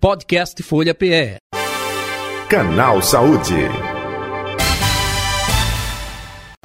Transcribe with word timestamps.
Podcast 0.00 0.62
Folha 0.62 0.94
PE. 0.94 1.36
Canal 2.48 3.02
Saúde. 3.02 3.52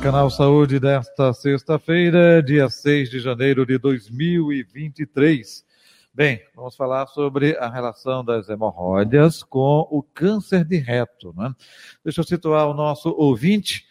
Canal 0.02 0.30
Saúde 0.30 0.80
desta 0.80 1.34
sexta-feira, 1.34 2.42
dia 2.42 2.70
6 2.70 3.10
de 3.10 3.20
janeiro 3.20 3.66
de 3.66 3.78
2023. 3.78 5.66
Bem, 6.14 6.40
vamos 6.56 6.78
falar 6.78 7.08
sobre 7.08 7.58
a 7.58 7.70
relação 7.70 8.24
das 8.24 8.48
hemorroidas 8.48 9.44
com 9.44 9.86
o 9.92 10.02
câncer 10.02 10.64
de 10.64 10.78
reto. 10.78 11.34
Né? 11.36 11.54
Deixa 12.06 12.22
eu 12.22 12.26
situar 12.26 12.70
o 12.70 12.74
nosso 12.74 13.10
ouvinte. 13.10 13.84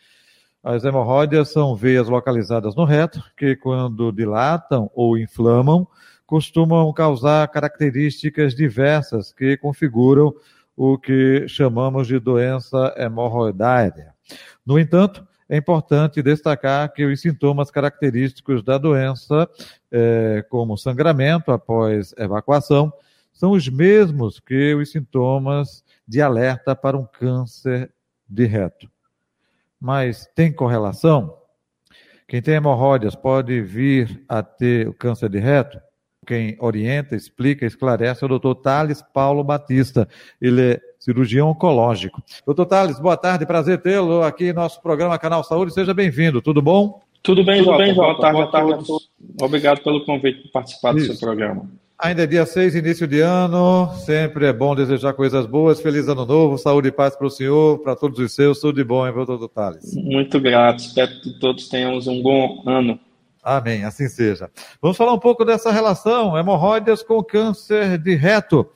As 0.62 0.84
hemorroidas 0.84 1.52
são 1.52 1.76
veias 1.76 2.08
localizadas 2.08 2.74
no 2.74 2.86
reto 2.86 3.22
que, 3.36 3.56
quando 3.56 4.10
dilatam 4.10 4.90
ou 4.94 5.18
inflamam, 5.18 5.86
costumam 6.26 6.92
causar 6.92 7.48
características 7.48 8.54
diversas 8.54 9.32
que 9.32 9.56
configuram 9.56 10.34
o 10.76 10.98
que 10.98 11.46
chamamos 11.48 12.06
de 12.06 12.18
doença 12.18 12.94
hemorroidária. 12.96 14.14
No 14.64 14.78
entanto, 14.78 15.26
é 15.48 15.56
importante 15.56 16.22
destacar 16.22 16.92
que 16.92 17.04
os 17.04 17.20
sintomas 17.20 17.70
característicos 17.70 18.62
da 18.62 18.78
doença, 18.78 19.48
é, 19.90 20.44
como 20.48 20.76
sangramento 20.76 21.52
após 21.52 22.14
evacuação, 22.16 22.92
são 23.32 23.50
os 23.50 23.68
mesmos 23.68 24.40
que 24.40 24.74
os 24.74 24.90
sintomas 24.90 25.84
de 26.06 26.22
alerta 26.22 26.74
para 26.74 26.96
um 26.96 27.04
câncer 27.04 27.92
de 28.28 28.46
reto. 28.46 28.90
Mas 29.78 30.26
tem 30.34 30.52
correlação? 30.52 31.36
Quem 32.26 32.40
tem 32.40 32.54
hemorroidas 32.54 33.14
pode 33.14 33.60
vir 33.60 34.24
a 34.28 34.42
ter 34.42 34.88
o 34.88 34.94
câncer 34.94 35.28
de 35.28 35.38
reto? 35.38 35.78
Quem 36.24 36.56
orienta, 36.58 37.14
explica, 37.14 37.66
esclarece 37.66 38.24
é 38.24 38.26
o 38.26 38.28
doutor 38.28 38.54
Thales 38.56 39.02
Paulo 39.12 39.44
Batista. 39.44 40.08
Ele 40.40 40.72
é 40.72 40.80
cirurgião 40.98 41.50
oncológico. 41.50 42.22
Doutor 42.46 42.66
Thales, 42.66 42.98
boa 42.98 43.16
tarde, 43.16 43.46
prazer 43.46 43.80
tê-lo 43.82 44.22
aqui 44.22 44.46
em 44.46 44.52
nosso 44.52 44.80
programa 44.80 45.18
Canal 45.18 45.44
Saúde. 45.44 45.74
Seja 45.74 45.92
bem-vindo, 45.92 46.40
tudo 46.40 46.62
bom? 46.62 47.00
Tudo 47.22 47.44
bem, 47.44 47.58
Tudo 47.58 47.72
Jota. 47.72 47.84
bem, 47.84 47.94
Jota. 47.94 48.06
Boa 48.06 48.20
tarde, 48.20 48.36
boa 48.36 48.50
tarde 48.50 48.72
a 48.72 48.76
todos. 48.78 49.10
Obrigado 49.40 49.82
pelo 49.82 50.04
convite 50.04 50.42
para 50.42 50.52
participar 50.52 50.96
Isso. 50.96 51.08
do 51.08 51.14
seu 51.14 51.26
programa. 51.26 51.68
Ainda 51.98 52.24
é 52.24 52.26
dia 52.26 52.44
6, 52.44 52.74
início 52.74 53.06
de 53.06 53.20
ano, 53.20 53.88
sempre 54.04 54.46
é 54.46 54.52
bom 54.52 54.74
desejar 54.74 55.12
coisas 55.14 55.46
boas, 55.46 55.80
feliz 55.80 56.08
ano 56.08 56.26
novo, 56.26 56.58
saúde 56.58 56.88
e 56.88 56.92
paz 56.92 57.16
para 57.16 57.26
o 57.26 57.30
senhor, 57.30 57.78
para 57.78 57.94
todos 57.94 58.18
os 58.18 58.34
seus, 58.34 58.58
tudo 58.60 58.76
de 58.76 58.84
bom, 58.84 59.06
hein, 59.06 59.14
doutor 59.14 59.48
Thales? 59.48 59.94
Muito 59.94 60.40
grato, 60.40 60.80
espero 60.80 61.12
que 61.22 61.38
todos 61.38 61.68
tenhamos 61.68 62.08
um 62.08 62.20
bom 62.20 62.62
ano. 62.66 62.98
Amém, 63.44 63.84
assim 63.84 64.08
seja. 64.08 64.50
Vamos 64.80 64.96
falar 64.96 65.12
um 65.12 65.18
pouco 65.18 65.44
dessa 65.44 65.70
relação, 65.70 66.38
hemorroidas 66.38 67.02
com 67.02 67.22
câncer 67.22 67.98
de 67.98 68.14
reto. 68.14 68.66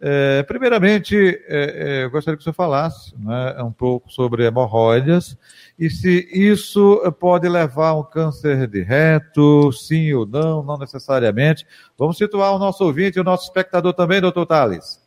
É, 0.00 0.42
primeiramente, 0.42 1.16
é, 1.16 2.00
é, 2.00 2.04
eu 2.04 2.10
gostaria 2.10 2.36
que 2.36 2.40
o 2.40 2.44
senhor 2.44 2.54
falasse 2.54 3.14
né, 3.18 3.62
um 3.62 3.72
pouco 3.72 4.10
sobre 4.10 4.44
hemorroidas 4.44 5.36
e 5.78 5.88
se 5.88 6.28
isso 6.32 7.00
pode 7.20 7.48
levar 7.48 7.88
a 7.88 7.94
um 7.94 8.02
câncer 8.02 8.66
de 8.66 8.82
reto, 8.82 9.70
sim 9.72 10.12
ou 10.12 10.26
não, 10.26 10.62
não 10.62 10.78
necessariamente. 10.78 11.66
Vamos 11.96 12.16
situar 12.16 12.54
o 12.54 12.58
nosso 12.58 12.84
ouvinte 12.84 13.18
e 13.18 13.20
o 13.20 13.24
nosso 13.24 13.44
espectador 13.44 13.92
também, 13.92 14.20
doutor 14.20 14.46
Thales. 14.46 15.02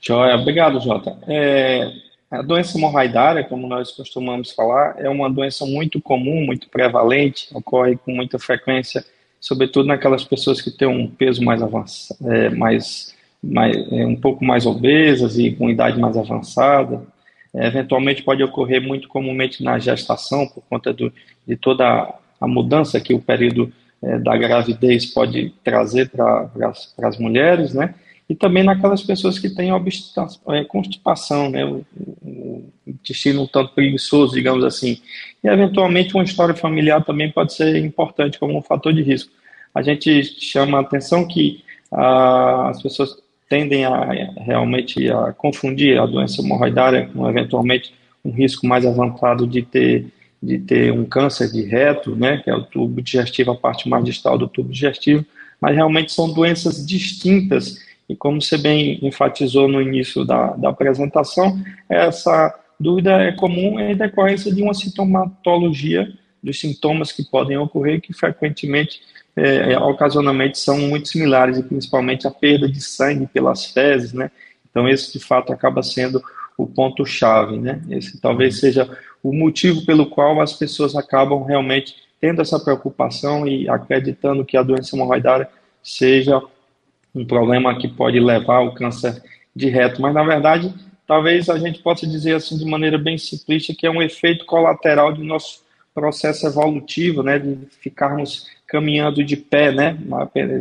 Joia, 0.00 0.36
obrigado, 0.36 0.80
Jota. 0.80 1.18
É, 1.26 1.90
a 2.30 2.42
doença 2.42 2.78
hemorroidária, 2.78 3.42
como 3.42 3.66
nós 3.66 3.90
costumamos 3.90 4.52
falar, 4.52 4.94
é 4.98 5.08
uma 5.08 5.28
doença 5.28 5.66
muito 5.66 6.00
comum, 6.00 6.46
muito 6.46 6.68
prevalente, 6.68 7.48
ocorre 7.52 7.96
com 7.96 8.12
muita 8.12 8.38
frequência, 8.38 9.04
sobretudo 9.40 9.88
naquelas 9.88 10.22
pessoas 10.22 10.60
que 10.60 10.70
têm 10.70 10.86
um 10.86 11.08
peso 11.08 11.42
mais 11.42 11.60
avançado, 11.60 12.32
é, 12.32 12.48
mais, 12.50 13.16
mais, 13.42 13.76
é, 13.92 14.06
um 14.06 14.14
pouco 14.14 14.44
mais 14.44 14.64
obesas 14.64 15.38
e 15.38 15.50
com 15.50 15.68
idade 15.68 15.98
mais 15.98 16.16
avançada. 16.16 17.02
É, 17.52 17.66
eventualmente 17.66 18.22
pode 18.22 18.44
ocorrer 18.44 18.80
muito 18.80 19.08
comumente 19.08 19.64
na 19.64 19.78
gestação, 19.80 20.46
por 20.46 20.62
conta 20.70 20.92
do, 20.92 21.12
de 21.44 21.56
toda 21.56 22.14
a 22.40 22.46
mudança 22.46 23.00
que 23.00 23.12
o 23.12 23.20
período 23.20 23.72
é, 24.00 24.18
da 24.20 24.36
gravidez 24.36 25.04
pode 25.06 25.52
trazer 25.64 26.08
para 26.10 26.48
as 27.02 27.18
mulheres, 27.18 27.74
né? 27.74 27.92
E 28.30 28.34
também 28.36 28.62
naquelas 28.62 29.02
pessoas 29.02 29.40
que 29.40 29.50
têm 29.50 29.70
é, 29.70 30.64
constipação, 30.64 31.50
né, 31.50 31.64
o, 31.64 31.84
o 32.22 32.64
intestino 32.86 33.42
um 33.42 33.46
tanto 33.48 33.74
preguiçoso, 33.74 34.36
digamos 34.36 34.62
assim. 34.62 34.98
E, 35.42 35.48
eventualmente, 35.48 36.14
uma 36.14 36.22
história 36.22 36.54
familiar 36.54 37.04
também 37.04 37.28
pode 37.28 37.52
ser 37.52 37.74
importante 37.84 38.38
como 38.38 38.56
um 38.56 38.62
fator 38.62 38.92
de 38.92 39.02
risco. 39.02 39.32
A 39.74 39.82
gente 39.82 40.22
chama 40.22 40.78
a 40.78 40.80
atenção 40.80 41.26
que 41.26 41.64
as 41.90 42.80
pessoas 42.80 43.16
tendem 43.48 43.84
a 43.84 44.04
realmente 44.36 45.10
a 45.10 45.32
confundir 45.32 45.98
a 45.98 46.06
doença 46.06 46.40
hemorroidária 46.40 47.10
com, 47.12 47.28
eventualmente, 47.28 47.92
um 48.24 48.30
risco 48.30 48.64
mais 48.64 48.86
avançado 48.86 49.44
de 49.44 49.62
ter, 49.62 50.06
de 50.40 50.56
ter 50.56 50.92
um 50.92 51.04
câncer 51.04 51.50
de 51.50 51.62
reto, 51.62 52.14
né, 52.14 52.36
que 52.36 52.48
é 52.48 52.54
o 52.54 52.62
tubo 52.62 53.02
digestivo, 53.02 53.50
a 53.50 53.56
parte 53.56 53.88
mais 53.88 54.04
distal 54.04 54.38
do 54.38 54.46
tubo 54.46 54.70
digestivo, 54.70 55.26
mas 55.60 55.74
realmente 55.74 56.12
são 56.12 56.32
doenças 56.32 56.86
distintas 56.86 57.89
e 58.10 58.16
como 58.16 58.42
você 58.42 58.58
bem 58.58 58.98
enfatizou 59.02 59.68
no 59.68 59.80
início 59.80 60.24
da, 60.24 60.48
da 60.56 60.70
apresentação, 60.70 61.62
essa 61.88 62.52
dúvida 62.78 63.12
é 63.22 63.30
comum 63.30 63.78
em 63.78 63.94
decorrência 63.94 64.52
de 64.52 64.60
uma 64.60 64.74
sintomatologia 64.74 66.12
dos 66.42 66.58
sintomas 66.58 67.12
que 67.12 67.22
podem 67.22 67.56
ocorrer, 67.56 68.00
que 68.00 68.12
frequentemente, 68.12 69.00
é, 69.36 69.78
ocasionalmente, 69.78 70.58
são 70.58 70.76
muito 70.76 71.06
similares, 71.06 71.58
e 71.58 71.62
principalmente 71.62 72.26
a 72.26 72.32
perda 72.32 72.68
de 72.68 72.80
sangue 72.80 73.28
pelas 73.28 73.66
fezes, 73.66 74.12
né? 74.12 74.28
Então, 74.68 74.88
esse 74.88 75.16
de 75.16 75.24
fato 75.24 75.52
acaba 75.52 75.80
sendo 75.80 76.20
o 76.58 76.66
ponto-chave, 76.66 77.58
né? 77.58 77.80
Esse 77.90 78.20
talvez 78.20 78.58
seja 78.58 78.90
o 79.22 79.32
motivo 79.32 79.86
pelo 79.86 80.06
qual 80.06 80.40
as 80.40 80.54
pessoas 80.54 80.96
acabam 80.96 81.44
realmente 81.44 81.94
tendo 82.20 82.42
essa 82.42 82.58
preocupação 82.58 83.46
e 83.46 83.68
acreditando 83.68 84.44
que 84.44 84.56
a 84.56 84.64
doença 84.64 84.96
hemorroidária 84.96 85.48
seja 85.80 86.42
um 87.14 87.24
problema 87.24 87.76
que 87.78 87.88
pode 87.88 88.18
levar 88.20 88.56
ao 88.56 88.74
câncer 88.74 89.22
de 89.54 89.68
reto, 89.68 90.00
mas 90.00 90.14
na 90.14 90.22
verdade, 90.22 90.72
talvez 91.06 91.48
a 91.48 91.58
gente 91.58 91.80
possa 91.80 92.06
dizer 92.06 92.34
assim 92.36 92.56
de 92.56 92.64
maneira 92.64 92.96
bem 92.96 93.18
simplista 93.18 93.74
que 93.74 93.86
é 93.86 93.90
um 93.90 94.02
efeito 94.02 94.44
colateral 94.46 95.12
do 95.12 95.24
nosso 95.24 95.62
processo 95.92 96.46
evolutivo, 96.46 97.22
né, 97.22 97.38
de 97.38 97.58
ficarmos 97.80 98.46
caminhando 98.66 99.24
de 99.24 99.36
pé, 99.36 99.72
né, 99.72 99.98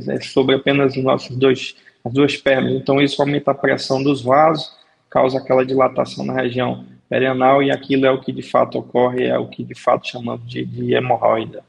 é 0.08 0.22
sobre 0.22 0.56
apenas 0.56 0.96
os 0.96 1.04
nossos 1.04 1.36
dois, 1.38 1.76
as 2.04 2.12
duas 2.12 2.36
pernas. 2.36 2.74
Então 2.74 3.00
isso 3.00 3.22
aumenta 3.22 3.52
a 3.52 3.56
pressão 3.56 4.02
dos 4.02 4.24
vasos, 4.24 4.76
causa 5.10 5.38
aquela 5.38 5.66
dilatação 5.66 6.26
na 6.26 6.34
região 6.34 6.84
perianal 7.08 7.62
e 7.62 7.72
aquilo 7.72 8.06
é 8.06 8.12
o 8.12 8.20
que 8.20 8.32
de 8.32 8.42
fato 8.42 8.80
ocorre, 8.80 9.26
é 9.26 9.38
o 9.38 9.48
que 9.48 9.64
de 9.64 9.76
fato 9.76 10.08
chamamos 10.08 10.48
de, 10.48 10.66
de 10.66 10.94
hemorroida. 10.94 11.64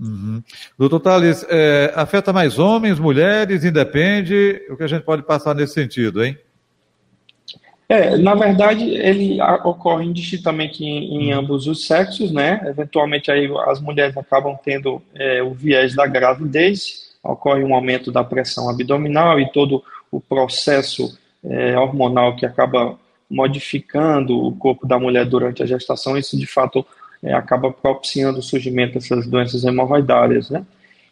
Uhum. 0.00 0.42
Doutor 0.78 1.00
Thales, 1.00 1.44
é, 1.48 1.92
afeta 1.94 2.32
mais 2.32 2.58
homens, 2.58 2.98
mulheres, 2.98 3.64
independe? 3.64 4.62
O 4.70 4.76
que 4.76 4.82
a 4.82 4.86
gente 4.86 5.02
pode 5.02 5.22
passar 5.22 5.54
nesse 5.54 5.74
sentido, 5.74 6.24
hein? 6.24 6.38
É, 7.86 8.16
na 8.16 8.34
verdade, 8.34 8.84
ele 8.84 9.42
ocorre 9.64 10.06
indistintamente 10.06 10.84
em, 10.84 11.16
em, 11.16 11.34
uhum. 11.34 11.40
ambos 11.40 11.66
os 11.66 11.86
sexos, 11.86 12.32
né? 12.32 12.60
Eventualmente, 12.64 13.30
aí 13.30 13.50
as 13.66 13.80
mulheres 13.80 14.16
acabam 14.16 14.56
tendo 14.64 15.02
é, 15.14 15.42
o 15.42 15.52
viés 15.52 15.94
da 15.94 16.06
gravidez, 16.06 17.10
ocorre 17.22 17.62
um 17.62 17.74
aumento 17.74 18.10
da 18.10 18.24
pressão 18.24 18.70
abdominal 18.70 19.38
e 19.38 19.50
todo 19.50 19.82
o 20.10 20.20
processo 20.20 21.18
é, 21.44 21.76
hormonal 21.78 22.36
que 22.36 22.46
acaba 22.46 22.98
modificando 23.28 24.38
o 24.38 24.54
corpo 24.56 24.86
da 24.86 24.98
mulher 24.98 25.24
durante 25.24 25.62
a 25.62 25.66
gestação, 25.66 26.16
isso 26.16 26.38
de 26.38 26.46
fato 26.46 26.86
é, 27.22 27.32
acaba 27.34 27.70
propiciando 27.70 28.38
o 28.38 28.42
surgimento 28.42 28.94
dessas 28.94 29.26
doenças 29.26 29.64
hemorroidárias, 29.64 30.50
né? 30.50 30.64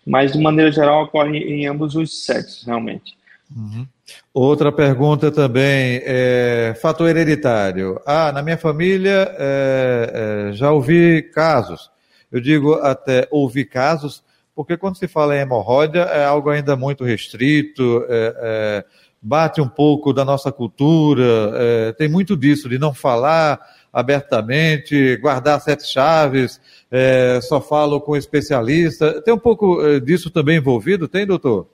Mas, 0.06 0.32
de 0.32 0.38
maneira 0.38 0.72
geral, 0.72 1.04
ocorre 1.04 1.38
em 1.38 1.66
ambos 1.66 1.94
os 1.94 2.24
sexos, 2.24 2.64
realmente. 2.64 3.16
Uhum. 3.54 3.86
Outra 4.32 4.70
pergunta 4.72 5.30
também, 5.30 6.00
é, 6.04 6.74
fator 6.80 7.08
hereditário. 7.08 8.00
Ah, 8.06 8.32
na 8.32 8.42
minha 8.42 8.56
família 8.56 9.34
é, 9.38 10.48
é, 10.48 10.52
já 10.52 10.70
ouvi 10.70 11.22
casos. 11.34 11.90
Eu 12.30 12.40
digo 12.40 12.74
até 12.74 13.26
ouvi 13.30 13.64
casos, 13.64 14.22
porque 14.54 14.76
quando 14.76 14.96
se 14.96 15.08
fala 15.08 15.36
em 15.36 15.40
hemorroida 15.40 16.00
é 16.00 16.24
algo 16.24 16.50
ainda 16.50 16.76
muito 16.76 17.04
restrito, 17.04 18.04
é, 18.08 18.34
é, 18.38 18.84
bate 19.20 19.60
um 19.60 19.68
pouco 19.68 20.12
da 20.12 20.24
nossa 20.24 20.52
cultura, 20.52 21.52
é, 21.54 21.92
tem 21.92 22.08
muito 22.08 22.36
disso, 22.36 22.68
de 22.68 22.78
não 22.78 22.92
falar, 22.92 23.60
abertamente, 23.98 25.16
guardar 25.16 25.60
sete 25.60 25.84
chaves, 25.84 26.60
é, 26.88 27.40
só 27.42 27.60
falo 27.60 28.00
com 28.00 28.16
especialista. 28.16 29.20
Tem 29.22 29.34
um 29.34 29.38
pouco 29.38 29.84
é, 29.84 29.98
disso 29.98 30.30
também 30.30 30.58
envolvido, 30.58 31.08
tem, 31.08 31.26
doutor? 31.26 31.66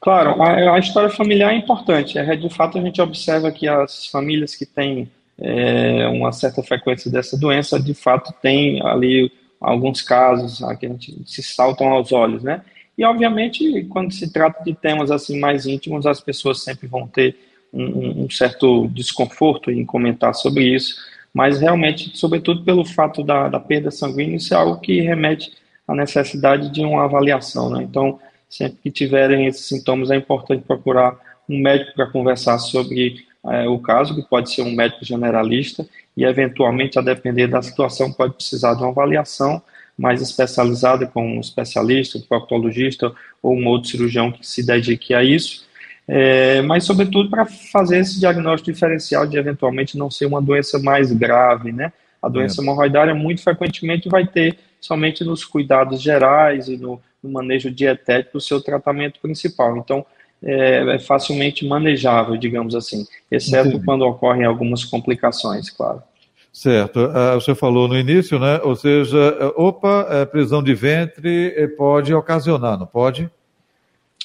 Claro, 0.00 0.40
a, 0.40 0.74
a, 0.74 0.78
história 0.78 1.10
familiar 1.10 1.52
é 1.52 1.56
importante. 1.56 2.16
É, 2.18 2.36
de 2.36 2.48
fato, 2.48 2.78
a 2.78 2.80
gente 2.80 3.02
observa 3.02 3.50
que 3.50 3.66
as 3.66 4.06
famílias 4.06 4.54
que 4.54 4.64
têm 4.64 5.10
é, 5.36 6.06
uma 6.06 6.30
certa 6.30 6.62
frequência 6.62 7.10
dessa 7.10 7.36
doença, 7.36 7.80
de 7.80 7.94
fato, 7.94 8.32
tem 8.40 8.80
ali 8.86 9.32
alguns 9.60 10.00
casos 10.02 10.60
que 10.78 10.86
a 10.86 10.88
gente 10.88 11.20
se 11.26 11.42
saltam 11.42 11.88
aos 11.88 12.12
olhos, 12.12 12.44
né? 12.44 12.62
E, 12.96 13.04
obviamente, 13.04 13.84
quando 13.90 14.12
se 14.12 14.32
trata 14.32 14.62
de 14.62 14.72
temas 14.72 15.10
assim 15.10 15.40
mais 15.40 15.66
íntimos, 15.66 16.06
as 16.06 16.20
pessoas 16.20 16.62
sempre 16.62 16.86
vão 16.86 17.08
ter 17.08 17.36
um, 17.72 18.24
um 18.24 18.30
certo 18.30 18.88
desconforto 18.88 19.70
em 19.70 19.84
comentar 19.84 20.34
sobre 20.34 20.74
isso, 20.74 20.96
mas 21.32 21.60
realmente, 21.60 22.16
sobretudo 22.16 22.64
pelo 22.64 22.84
fato 22.84 23.22
da, 23.22 23.48
da 23.48 23.60
perda 23.60 23.90
sanguínea, 23.90 24.36
isso 24.36 24.54
é 24.54 24.56
algo 24.56 24.80
que 24.80 25.00
remete 25.00 25.52
à 25.86 25.94
necessidade 25.94 26.70
de 26.70 26.80
uma 26.80 27.04
avaliação. 27.04 27.70
Né? 27.70 27.82
Então, 27.82 28.18
sempre 28.48 28.78
que 28.82 28.90
tiverem 28.90 29.46
esses 29.46 29.66
sintomas, 29.66 30.10
é 30.10 30.16
importante 30.16 30.64
procurar 30.66 31.16
um 31.48 31.58
médico 31.60 31.94
para 31.94 32.06
conversar 32.06 32.58
sobre 32.58 33.26
é, 33.46 33.68
o 33.68 33.78
caso, 33.78 34.14
que 34.14 34.22
pode 34.22 34.50
ser 34.52 34.62
um 34.62 34.74
médico 34.74 35.04
generalista, 35.04 35.86
e 36.16 36.24
eventualmente, 36.24 36.98
a 36.98 37.02
depender 37.02 37.46
da 37.46 37.62
situação, 37.62 38.12
pode 38.12 38.34
precisar 38.34 38.74
de 38.74 38.82
uma 38.82 38.90
avaliação 38.90 39.62
mais 39.96 40.20
especializada, 40.22 41.06
com 41.06 41.36
um 41.36 41.40
especialista, 41.40 42.18
um 42.18 42.22
proctologista 42.22 43.12
ou 43.42 43.54
um 43.54 43.66
outro 43.66 43.90
cirurgião 43.90 44.30
que 44.30 44.46
se 44.46 44.64
dedique 44.64 45.14
a 45.14 45.22
isso, 45.22 45.67
é, 46.08 46.62
mas 46.62 46.84
sobretudo 46.84 47.28
para 47.28 47.44
fazer 47.44 47.98
esse 47.98 48.18
diagnóstico 48.18 48.72
diferencial 48.72 49.26
de 49.26 49.36
eventualmente 49.36 49.98
não 49.98 50.10
ser 50.10 50.24
uma 50.24 50.40
doença 50.40 50.78
mais 50.78 51.12
grave, 51.12 51.70
né? 51.70 51.92
A 52.22 52.28
doença 52.30 52.60
é. 52.60 52.64
hemorroidária 52.64 53.14
muito 53.14 53.42
frequentemente 53.42 54.08
vai 54.08 54.26
ter 54.26 54.58
somente 54.80 55.22
nos 55.22 55.44
cuidados 55.44 56.00
gerais 56.00 56.66
e 56.66 56.78
no, 56.78 56.98
no 57.22 57.30
manejo 57.30 57.70
dietético 57.70 58.38
o 58.38 58.40
seu 58.40 58.60
tratamento 58.60 59.20
principal. 59.20 59.76
Então, 59.76 60.04
é, 60.42 60.94
é 60.94 60.98
facilmente 60.98 61.66
manejável, 61.66 62.36
digamos 62.38 62.74
assim, 62.74 63.04
exceto 63.30 63.68
Entendi. 63.68 63.84
quando 63.84 64.02
ocorrem 64.02 64.44
algumas 64.44 64.84
complicações, 64.84 65.68
claro. 65.68 66.02
Certo. 66.50 67.00
Uh, 67.00 67.34
você 67.34 67.54
falou 67.54 67.86
no 67.86 67.98
início, 67.98 68.38
né? 68.38 68.60
Ou 68.64 68.74
seja, 68.74 69.52
opa, 69.56 70.06
é, 70.10 70.24
prisão 70.24 70.62
de 70.62 70.74
ventre 70.74 71.52
é, 71.54 71.66
pode 71.68 72.12
ocasionar, 72.14 72.78
não 72.78 72.86
pode? 72.86 73.30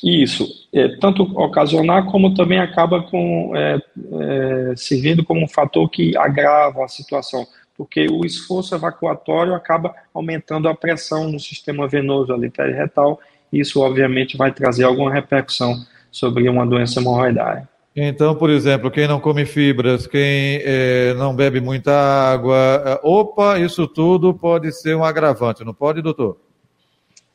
Isso, 0.04 0.68
é, 0.74 0.90
tanto 0.98 1.24
ocasionar 1.24 2.06
como 2.08 2.34
também 2.34 2.60
acaba 2.60 3.02
com, 3.04 3.54
é, 3.56 3.82
é, 4.20 4.74
servindo 4.76 5.24
como 5.24 5.42
um 5.42 5.48
fator 5.48 5.90
que 5.90 6.18
agrava 6.18 6.84
a 6.84 6.90
situação, 6.90 7.48
porque 7.78 8.08
o 8.08 8.26
esforço 8.26 8.76
evacuatório 8.76 9.56
acaba 9.56 9.96
aumentando 10.14 10.68
a 10.68 10.76
pressão 10.76 11.32
no 11.32 11.40
sistema 11.40 11.88
venoso 11.88 12.34
ali 12.34 12.52
retal, 12.58 13.18
e 13.52 13.62
isso 13.62 13.80
obviamente 13.80 14.36
vai 14.36 14.52
trazer 14.52 14.84
alguma 14.84 15.10
repercussão 15.10 15.74
sobre 16.12 16.50
uma 16.50 16.66
doença 16.66 17.00
hemorroidária. 17.00 17.70
Então, 17.96 18.36
por 18.36 18.50
exemplo, 18.50 18.92
quem 18.92 19.08
não 19.08 19.22
come 19.22 19.46
fibras, 19.46 20.06
quem 20.06 20.60
é, 20.64 21.14
não 21.14 21.34
bebe 21.34 21.62
muita 21.62 21.94
água, 21.94 22.58
é, 22.86 23.00
opa, 23.04 23.58
isso 23.58 23.88
tudo 23.88 24.34
pode 24.34 24.70
ser 24.74 24.98
um 24.98 25.04
agravante, 25.04 25.64
não 25.64 25.74
pode, 25.74 26.02
doutor? 26.02 26.38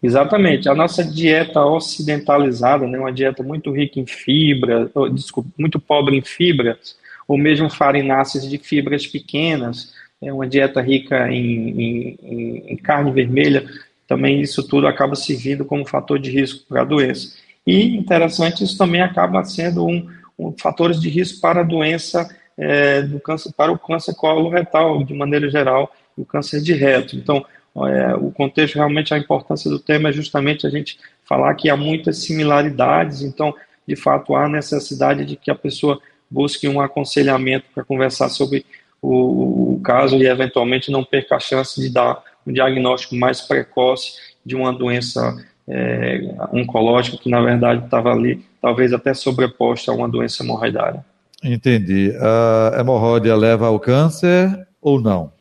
Exatamente. 0.02 0.68
A 0.68 0.74
nossa 0.74 1.04
dieta 1.04 1.60
ocidentalizada, 1.64 2.86
né, 2.86 2.98
uma 2.98 3.12
dieta 3.12 3.42
muito 3.42 3.72
rica 3.72 3.98
em 3.98 4.06
fibra, 4.06 4.90
desculpa, 5.12 5.50
muito 5.58 5.80
pobre 5.80 6.16
em 6.16 6.22
fibras, 6.22 6.96
ou 7.26 7.36
mesmo 7.36 7.68
farináceas 7.68 8.48
de 8.48 8.58
fibras 8.58 9.06
pequenas, 9.06 9.92
é 10.22 10.32
uma 10.32 10.46
dieta 10.46 10.80
rica 10.80 11.30
em, 11.30 12.16
em, 12.22 12.64
em, 12.68 12.76
carne 12.76 13.10
vermelha, 13.12 13.66
também 14.06 14.40
isso 14.40 14.66
tudo 14.66 14.86
acaba 14.86 15.14
servindo 15.14 15.64
como 15.64 15.86
fator 15.86 16.18
de 16.18 16.30
risco 16.30 16.64
para 16.68 16.82
a 16.82 16.84
doença. 16.84 17.36
E, 17.66 17.96
interessante, 17.96 18.64
isso 18.64 18.78
também 18.78 19.02
acaba 19.02 19.44
sendo 19.44 19.86
um, 19.86 20.08
um 20.38 20.54
fatores 20.58 21.00
de 21.00 21.08
risco 21.08 21.40
para 21.40 21.60
a 21.60 21.64
doença 21.64 22.28
é, 22.56 23.02
do 23.02 23.20
câncer, 23.20 23.52
para 23.54 23.70
o 23.70 23.78
câncer 23.78 24.14
coloretal, 24.14 25.04
de 25.04 25.12
maneira 25.12 25.50
geral, 25.50 25.92
o 26.16 26.24
câncer 26.24 26.60
de 26.60 26.72
reto. 26.72 27.14
Então, 27.14 27.44
é, 27.86 28.14
o 28.14 28.30
contexto, 28.30 28.76
realmente, 28.76 29.12
a 29.12 29.18
importância 29.18 29.70
do 29.70 29.78
tema 29.78 30.08
é 30.08 30.12
justamente 30.12 30.66
a 30.66 30.70
gente 30.70 30.98
falar 31.24 31.54
que 31.54 31.68
há 31.68 31.76
muitas 31.76 32.18
similaridades, 32.18 33.22
então, 33.22 33.54
de 33.86 33.96
fato, 33.96 34.34
há 34.34 34.48
necessidade 34.48 35.24
de 35.24 35.36
que 35.36 35.50
a 35.50 35.54
pessoa 35.54 36.00
busque 36.30 36.68
um 36.68 36.80
aconselhamento 36.80 37.66
para 37.74 37.84
conversar 37.84 38.28
sobre 38.28 38.64
o, 39.00 39.74
o, 39.74 39.80
caso 39.80 40.16
e, 40.16 40.26
eventualmente, 40.26 40.90
não 40.90 41.04
perca 41.04 41.36
a 41.36 41.40
chance 41.40 41.80
de 41.80 41.90
dar 41.90 42.22
um 42.46 42.52
diagnóstico 42.52 43.14
mais 43.14 43.40
precoce 43.40 44.12
de 44.44 44.56
uma 44.56 44.72
doença 44.72 45.36
é, 45.68 46.34
oncológica 46.52 47.18
que, 47.18 47.30
na 47.30 47.40
verdade, 47.40 47.84
estava 47.84 48.10
ali, 48.12 48.44
talvez 48.60 48.92
até 48.92 49.14
sobreposta 49.14 49.92
a 49.92 49.94
uma 49.94 50.08
doença 50.08 50.42
hemorroidária. 50.42 51.04
Entendi. 51.42 52.12
A 52.20 52.80
hemorroida 52.80 53.34
leva 53.36 53.66
ao 53.66 53.78
câncer 53.78 54.66
ou 54.80 55.00
não? 55.00 55.37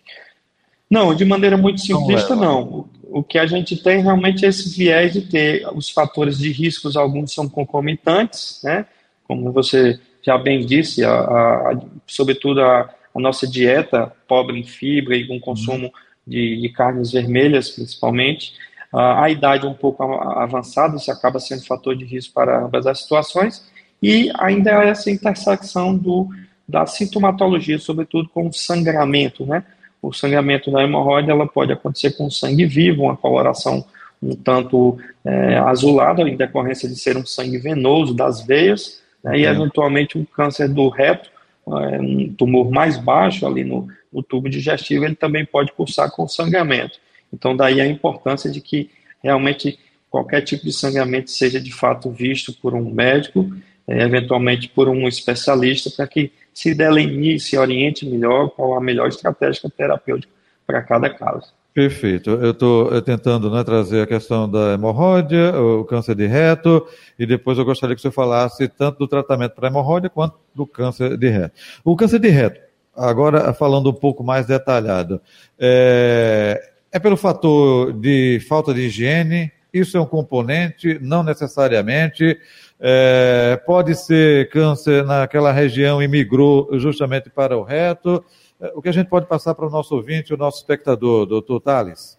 Não, 0.89 1.13
de 1.13 1.25
maneira 1.25 1.57
muito 1.57 1.81
simplista, 1.81 2.35
não. 2.35 2.41
não. 2.43 2.89
O 3.09 3.23
que 3.23 3.37
a 3.37 3.45
gente 3.45 3.75
tem 3.75 4.01
realmente 4.01 4.45
é 4.45 4.49
esse 4.49 4.77
viés 4.77 5.13
de 5.13 5.21
ter 5.21 5.67
os 5.73 5.89
fatores 5.89 6.37
de 6.37 6.51
riscos, 6.51 6.95
alguns 6.95 7.33
são 7.33 7.47
concomitantes, 7.47 8.61
né? 8.63 8.85
Como 9.25 9.51
você 9.51 9.99
já 10.21 10.37
bem 10.37 10.65
disse, 10.65 11.03
a, 11.03 11.11
a, 11.11 11.79
sobretudo 12.05 12.61
a, 12.61 12.89
a, 13.15 13.19
nossa 13.19 13.47
dieta 13.47 14.11
pobre 14.27 14.59
em 14.59 14.63
fibra 14.63 15.15
e 15.15 15.25
com 15.25 15.39
consumo 15.39 15.85
uhum. 15.85 15.91
de, 16.25 16.61
de, 16.61 16.69
carnes 16.69 17.11
vermelhas, 17.11 17.69
principalmente. 17.69 18.53
A, 18.93 19.23
a 19.23 19.29
idade 19.29 19.65
um 19.65 19.73
pouco 19.73 20.03
avançada, 20.03 20.97
isso 20.97 21.11
acaba 21.11 21.39
sendo 21.39 21.65
fator 21.65 21.95
de 21.95 22.05
risco 22.05 22.33
para 22.33 22.65
ambas 22.65 22.85
as 22.85 23.01
situações. 23.01 23.65
E 24.01 24.29
ainda 24.37 24.71
essa 24.83 25.09
intersecção 25.09 25.97
do, 25.97 26.27
da 26.67 26.85
sintomatologia, 26.85 27.79
sobretudo 27.79 28.29
com 28.29 28.47
o 28.47 28.53
sangramento, 28.53 29.45
né? 29.45 29.63
O 30.07 30.13
sangramento 30.13 30.71
da 30.71 30.83
hemorroida 30.83 31.31
ela 31.31 31.47
pode 31.47 31.71
acontecer 31.71 32.11
com 32.11 32.29
sangue 32.29 32.65
vivo, 32.65 33.03
uma 33.03 33.17
coloração 33.17 33.85
um 34.21 34.35
tanto 34.35 34.97
é, 35.23 35.57
azulada, 35.57 36.21
em 36.23 36.35
decorrência 36.35 36.89
de 36.89 36.95
ser 36.95 37.17
um 37.17 37.25
sangue 37.25 37.57
venoso 37.57 38.13
das 38.13 38.41
veias, 38.41 39.01
né, 39.23 39.37
e 39.37 39.45
uhum. 39.45 39.51
eventualmente 39.51 40.17
um 40.17 40.25
câncer 40.25 40.67
do 40.67 40.89
reto, 40.89 41.29
é, 41.67 42.01
um 42.01 42.33
tumor 42.33 42.71
mais 42.71 42.97
baixo 42.97 43.45
ali 43.45 43.63
no, 43.63 43.87
no, 44.11 44.23
tubo 44.23 44.49
digestivo, 44.49 45.05
ele 45.05 45.15
também 45.15 45.45
pode 45.45 45.71
cursar 45.73 46.09
com 46.11 46.27
sangramento. 46.27 46.99
Então, 47.31 47.55
daí 47.55 47.81
a 47.81 47.85
importância 47.85 48.49
de 48.49 48.61
que 48.61 48.89
realmente 49.21 49.77
qualquer 50.09 50.41
tipo 50.41 50.65
de 50.65 50.73
sangramento 50.73 51.29
seja 51.29 51.59
de 51.59 51.71
fato 51.71 52.09
visto 52.09 52.53
por 52.53 52.73
um 52.73 52.89
médico, 52.89 53.51
eventualmente 53.87 54.67
por 54.67 54.89
um 54.89 55.07
especialista, 55.07 55.89
para 55.89 56.07
que 56.07 56.31
se 56.53 56.73
delinee, 56.73 57.39
se 57.39 57.57
oriente 57.57 58.05
melhor 58.05 58.49
qual 58.49 58.75
a 58.75 58.81
melhor 58.81 59.07
estratégia 59.07 59.69
terapêutica 59.69 60.33
para 60.65 60.81
cada 60.81 61.09
caso. 61.09 61.53
Perfeito. 61.77 62.31
Eu 62.31 62.51
estou 62.51 63.01
tentando 63.03 63.51
né, 63.51 63.63
trazer 63.63 64.01
a 64.01 64.07
questão 64.07 64.49
da 64.49 64.73
hemorroida, 64.73 65.61
o 65.61 65.85
câncer 65.85 66.15
de 66.15 66.25
reto, 66.25 66.87
e 67.19 67.25
depois 67.25 67.55
eu 67.59 67.63
gostaria 67.63 67.95
que 67.95 68.01
você 68.01 68.09
falasse 68.09 68.67
tanto 68.67 68.97
do 68.97 69.07
tratamento 69.07 69.53
para 69.53 69.67
hemorroida 69.67 70.09
quanto 70.09 70.35
do 70.55 70.65
câncer 70.65 71.15
de 71.15 71.29
reto. 71.29 71.53
O 71.85 71.95
câncer 71.95 72.17
de 72.17 72.29
reto, 72.29 72.59
agora 72.95 73.53
falando 73.53 73.91
um 73.91 73.93
pouco 73.93 74.23
mais 74.23 74.47
detalhado, 74.47 75.21
é, 75.59 76.59
é 76.91 76.97
pelo 76.97 77.15
fator 77.15 77.93
de 77.93 78.39
falta 78.49 78.73
de 78.73 78.81
higiene, 78.81 79.51
isso 79.71 79.97
é 79.97 80.01
um 80.01 80.05
componente, 80.07 80.97
não 80.99 81.21
necessariamente. 81.21 82.39
É, 82.79 83.59
pode 83.65 83.95
ser 83.95 84.49
câncer 84.49 85.03
naquela 85.03 85.51
região 85.51 86.01
e 86.01 86.07
migrou 86.07 86.69
justamente 86.79 87.29
para 87.29 87.57
o 87.57 87.63
reto. 87.63 88.23
É, 88.61 88.71
o 88.75 88.81
que 88.81 88.89
a 88.89 88.91
gente 88.91 89.07
pode 89.07 89.25
passar 89.25 89.55
para 89.55 89.67
o 89.67 89.69
nosso 89.69 89.95
ouvinte, 89.95 90.33
o 90.33 90.37
nosso 90.37 90.57
espectador, 90.57 91.25
doutor 91.25 91.59
Thales? 91.59 92.17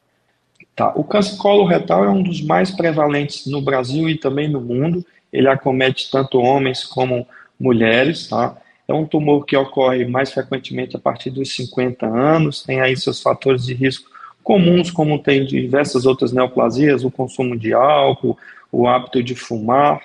Tá. 0.74 0.92
O 0.94 1.04
câncer 1.04 1.36
coloretal 1.36 2.04
é 2.04 2.08
um 2.08 2.22
dos 2.22 2.40
mais 2.42 2.70
prevalentes 2.70 3.46
no 3.46 3.60
Brasil 3.60 4.08
e 4.08 4.16
também 4.16 4.48
no 4.48 4.60
mundo. 4.60 5.04
Ele 5.32 5.48
acomete 5.48 6.10
tanto 6.10 6.38
homens 6.38 6.84
como 6.84 7.26
mulheres. 7.58 8.28
Tá? 8.28 8.56
É 8.86 8.94
um 8.94 9.04
tumor 9.04 9.44
que 9.44 9.56
ocorre 9.56 10.06
mais 10.06 10.32
frequentemente 10.32 10.96
a 10.96 11.00
partir 11.00 11.30
dos 11.30 11.54
50 11.54 12.06
anos, 12.06 12.62
tem 12.62 12.80
aí 12.80 12.96
seus 12.96 13.20
fatores 13.20 13.64
de 13.64 13.74
risco 13.74 14.08
comuns, 14.42 14.90
como 14.90 15.18
tem 15.18 15.44
diversas 15.44 16.06
outras 16.06 16.32
neoplasias, 16.32 17.04
o 17.04 17.10
consumo 17.10 17.54
de 17.54 17.74
álcool, 17.74 18.38
o 18.72 18.88
hábito 18.88 19.22
de 19.22 19.34
fumar 19.34 20.00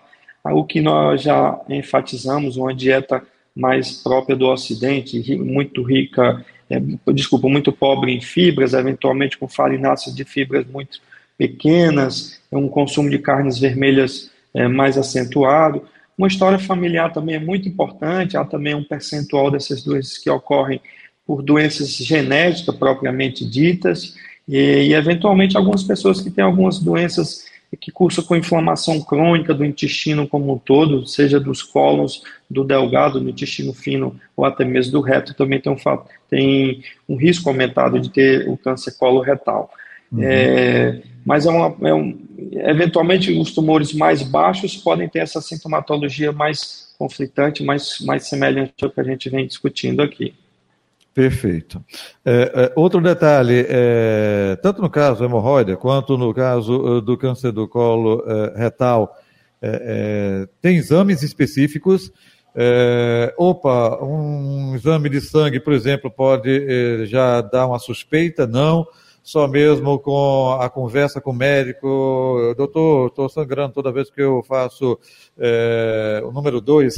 o 0.52 0.64
que 0.64 0.82
nós 0.82 1.22
já 1.22 1.60
enfatizamos, 1.70 2.58
uma 2.58 2.74
dieta 2.74 3.24
mais 3.56 3.92
própria 3.92 4.36
do 4.36 4.48
Ocidente, 4.48 5.38
muito 5.38 5.84
rica, 5.84 6.44
é, 6.70 6.82
desculpa, 7.14 7.48
muito 7.48 7.72
pobre 7.72 8.12
em 8.12 8.20
fibras, 8.20 8.74
eventualmente 8.74 9.38
com 9.38 9.48
farináceas 9.48 10.16
de 10.16 10.24
fibras 10.24 10.66
muito 10.66 11.00
pequenas, 11.38 12.42
é 12.52 12.58
um 12.58 12.68
consumo 12.68 13.10
de 13.10 13.20
carnes 13.20 13.60
vermelhas 13.60 14.32
é, 14.54 14.68
mais 14.68 14.98
acentuado. 14.98 15.84
Uma 16.18 16.28
história 16.28 16.60
familiar 16.60 17.12
também 17.12 17.36
é 17.36 17.40
muito 17.40 17.68
importante, 17.68 18.38
há 18.38 18.44
também 18.44 18.76
um 18.76 18.84
percentual 18.84 19.50
dessas 19.50 19.84
doenças 19.84 20.18
que 20.18 20.30
ocorrem 20.30 20.82
por 21.26 21.42
doenças 21.42 21.96
genéticas 21.96 22.76
propriamente 22.76 23.46
ditas, 23.46 24.16
e, 24.48 24.58
e 24.58 24.94
eventualmente 24.94 25.56
algumas 25.56 25.84
pessoas 25.84 26.20
que 26.20 26.30
têm 26.30 26.44
algumas 26.44 26.80
doenças 26.80 27.46
que 27.78 27.92
cursa 27.92 28.22
com 28.22 28.36
inflamação 28.36 29.02
crônica 29.02 29.54
do 29.54 29.66
intestino 29.66 30.28
como 30.28 30.54
um 30.54 30.58
todo, 30.58 31.06
seja 31.08 31.40
dos 31.40 31.62
cólons, 31.62 32.24
do 32.50 32.64
delgado, 32.64 33.20
do 33.20 33.30
intestino 33.30 33.74
fino 33.74 34.20
ou 34.36 34.46
até 34.46 34.64
mesmo 34.64 34.92
do 34.92 35.02
reto, 35.02 35.34
também 35.34 35.60
tem 35.60 35.72
um, 35.72 35.78
tem 36.30 36.84
um 37.08 37.16
risco 37.16 37.50
aumentado 37.50 38.00
de 38.00 38.10
ter 38.10 38.48
o 38.48 38.58
câncer 38.58 38.98
coloretal. 38.98 39.72
Uhum. 40.12 40.24
É, 40.24 41.02
mas 41.26 41.46
é 41.46 41.50
uma, 41.50 41.76
é 41.88 41.94
um, 41.94 42.20
eventualmente 42.52 43.32
os 43.32 43.52
tumores 43.52 43.94
mais 43.94 44.22
baixos 44.22 44.76
podem 44.76 45.10
ter 45.10 45.20
essa 45.20 45.42
sintomatologia 45.42 46.32
mais 46.32 46.94
conflitante, 46.98 47.64
mais, 47.64 48.00
mais 48.02 48.28
semelhante 48.28 48.74
ao 48.84 48.90
que 48.90 49.02
a 49.02 49.04
gente 49.04 49.30
vem 49.30 49.48
discutindo 49.48 50.02
aqui. 50.02 50.36
Perfeito. 51.14 51.84
É, 52.26 52.52
é, 52.56 52.74
outro 52.76 53.00
detalhe, 53.00 53.66
é, 53.70 54.58
tanto 54.64 54.82
no 54.82 54.90
caso 54.90 55.20
da 55.20 55.26
hemorroida 55.26 55.78
quanto 55.78 56.18
no 56.18 56.34
caso 56.34 56.76
uh, 56.76 57.02
do 57.02 57.16
câncer 57.16 57.52
do 57.52 57.68
colo 57.68 58.24
é, 58.26 58.58
retal, 58.58 59.16
é, 59.62 59.70
é, 60.46 60.48
tem 60.60 60.78
exames 60.78 61.22
específicos. 61.22 62.12
opa, 63.38 64.04
um 64.04 64.76
exame 64.76 65.08
de 65.08 65.22
sangue, 65.22 65.60
por 65.60 65.74
exemplo, 65.74 66.10
pode 66.10 67.06
já 67.06 67.42
dar 67.42 67.68
uma 67.68 67.80
suspeita? 67.80 68.48
Não 68.48 68.88
só 69.24 69.48
mesmo 69.48 69.98
com 70.00 70.58
a 70.60 70.70
conversa 70.70 71.22
com 71.22 71.32
o 71.32 71.34
médico, 71.34 72.54
doutor, 72.58 73.08
estou 73.08 73.30
sangrando 73.30 73.74
toda 73.74 73.92
vez 73.92 74.12
que 74.12 74.22
eu 74.22 74.44
faço 74.44 75.00
é, 75.40 76.22
o 76.26 76.32
número 76.32 76.60
dois, 76.60 76.96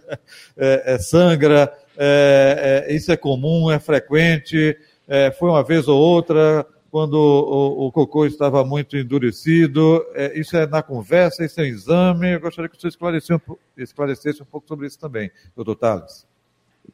é, 0.56 0.94
é, 0.94 0.98
sangra, 0.98 1.70
é, 1.98 2.84
é, 2.86 2.94
isso 2.94 3.10
é 3.10 3.16
comum, 3.16 3.70
é 3.70 3.80
frequente, 3.80 4.76
é, 5.08 5.32
foi 5.32 5.50
uma 5.50 5.64
vez 5.64 5.88
ou 5.88 5.98
outra, 5.98 6.64
quando 6.90 7.14
o, 7.14 7.86
o 7.86 7.92
cocô 7.92 8.24
estava 8.24 8.64
muito 8.64 8.96
endurecido, 8.96 10.04
isso 10.34 10.56
é 10.56 10.66
na 10.66 10.80
conversa, 10.80 11.44
isso 11.44 11.60
é 11.60 11.66
exame, 11.66 12.34
eu 12.34 12.40
gostaria 12.40 12.68
que 12.68 12.80
você 12.80 12.88
esclarecesse, 12.88 13.42
esclarecesse 13.76 14.42
um 14.42 14.46
pouco 14.46 14.68
sobre 14.68 14.86
isso 14.86 14.98
também, 14.98 15.30
doutor 15.56 15.74
Tales. 15.74 16.24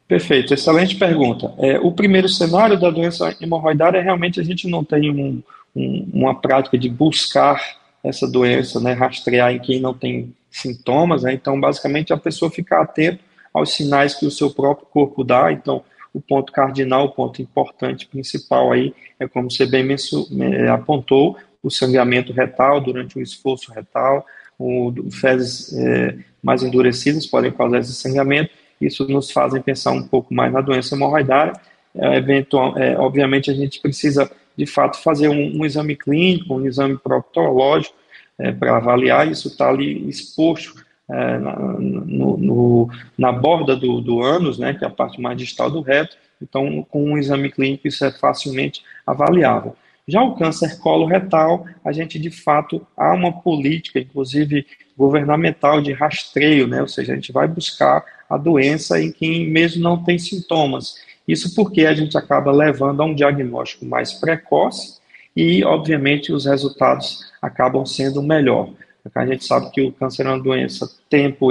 Perfeito, 0.07 0.53
excelente 0.53 0.95
pergunta. 0.95 1.53
É, 1.57 1.79
o 1.79 1.91
primeiro 1.91 2.27
cenário 2.27 2.79
da 2.79 2.89
doença 2.89 3.35
hemorroidária 3.39 4.01
realmente 4.01 4.39
a 4.39 4.43
gente 4.43 4.67
não 4.67 4.83
tem 4.83 5.09
um, 5.09 5.41
um, 5.75 6.09
uma 6.13 6.35
prática 6.35 6.77
de 6.77 6.89
buscar 6.89 7.61
essa 8.03 8.27
doença, 8.27 8.79
né, 8.79 8.93
rastrear 8.93 9.53
em 9.53 9.59
quem 9.59 9.79
não 9.79 9.93
tem 9.93 10.33
sintomas, 10.49 11.23
né, 11.23 11.33
então 11.33 11.59
basicamente 11.59 12.11
a 12.11 12.17
pessoa 12.17 12.51
fica 12.51 12.81
atento 12.81 13.23
aos 13.55 13.73
sinais 13.73 14.13
que 14.13 14.25
o 14.25 14.31
seu 14.31 14.49
próprio 14.49 14.85
corpo 14.87 15.23
dá, 15.23 15.49
então 15.49 15.81
o 16.13 16.19
ponto 16.19 16.51
cardinal, 16.51 17.05
o 17.05 17.11
ponto 17.11 17.41
importante, 17.41 18.05
principal 18.05 18.73
aí, 18.73 18.93
é 19.17 19.25
como 19.29 19.49
você 19.49 19.65
bem 19.65 19.87
é, 19.89 20.67
apontou, 20.67 21.37
o 21.63 21.71
sangramento 21.71 22.33
retal 22.33 22.81
durante 22.81 23.17
o 23.17 23.21
esforço 23.21 23.71
retal, 23.71 24.25
o, 24.59 24.93
fezes 25.09 25.73
é, 25.73 26.17
mais 26.43 26.63
endurecidas 26.63 27.25
podem 27.25 27.49
causar 27.49 27.79
esse 27.79 27.93
sangramento, 27.93 28.51
isso 28.79 29.07
nos 29.07 29.31
fazem 29.31 29.61
pensar 29.61 29.91
um 29.91 30.03
pouco 30.03 30.33
mais 30.33 30.51
na 30.51 30.59
doença 30.59 30.93
hemorroidária. 30.93 31.53
É, 31.95 32.17
eventual, 32.17 32.77
é, 32.77 32.97
obviamente, 32.97 33.49
a 33.49 33.53
gente 33.53 33.79
precisa, 33.79 34.29
de 34.57 34.65
fato, 34.65 35.01
fazer 35.01 35.29
um, 35.29 35.61
um 35.61 35.65
exame 35.65 35.95
clínico, 35.95 36.55
um 36.55 36.65
exame 36.65 36.97
proctológico, 36.97 37.95
é, 38.37 38.51
para 38.51 38.75
avaliar. 38.75 39.31
Isso 39.31 39.47
está 39.47 39.69
ali 39.69 40.09
exposto 40.09 40.84
é, 41.09 41.37
na, 41.37 41.55
no, 41.55 42.37
no, 42.37 42.89
na 43.17 43.31
borda 43.31 43.75
do, 43.75 44.01
do 44.01 44.21
ânus, 44.21 44.57
né, 44.57 44.73
que 44.73 44.83
é 44.83 44.87
a 44.87 44.91
parte 44.91 45.21
mais 45.21 45.37
distal 45.37 45.69
do 45.69 45.81
reto. 45.81 46.17
Então, 46.41 46.85
com 46.89 47.11
um 47.11 47.17
exame 47.17 47.51
clínico, 47.51 47.87
isso 47.87 48.03
é 48.03 48.11
facilmente 48.11 48.83
avaliável. 49.05 49.75
Já 50.07 50.21
o 50.21 50.35
câncer 50.35 50.77
coloretal, 50.79 51.65
a 51.83 51.91
gente 51.91 52.19
de 52.19 52.29
fato 52.29 52.85
há 52.95 53.13
uma 53.13 53.41
política, 53.41 53.99
inclusive 53.99 54.65
governamental, 54.95 55.81
de 55.81 55.93
rastreio, 55.93 56.67
né? 56.67 56.81
ou 56.81 56.87
seja, 56.87 57.13
a 57.13 57.15
gente 57.15 57.31
vai 57.31 57.47
buscar 57.47 58.05
a 58.29 58.37
doença 58.37 59.01
em 59.01 59.11
quem 59.11 59.49
mesmo 59.49 59.81
não 59.81 60.03
tem 60.03 60.19
sintomas. 60.19 60.95
Isso 61.27 61.55
porque 61.55 61.85
a 61.85 61.93
gente 61.93 62.17
acaba 62.17 62.51
levando 62.51 63.01
a 63.01 63.05
um 63.05 63.15
diagnóstico 63.15 63.85
mais 63.85 64.13
precoce 64.13 64.99
e, 65.35 65.63
obviamente, 65.63 66.31
os 66.31 66.45
resultados 66.45 67.25
acabam 67.41 67.83
sendo 67.85 68.21
melhor. 68.21 68.69
A 69.13 69.25
gente 69.25 69.45
sabe 69.45 69.71
que 69.71 69.81
o 69.81 69.91
câncer 69.91 70.25
é 70.25 70.29
uma 70.29 70.39
doença 70.39 70.89
tempo, 71.09 71.49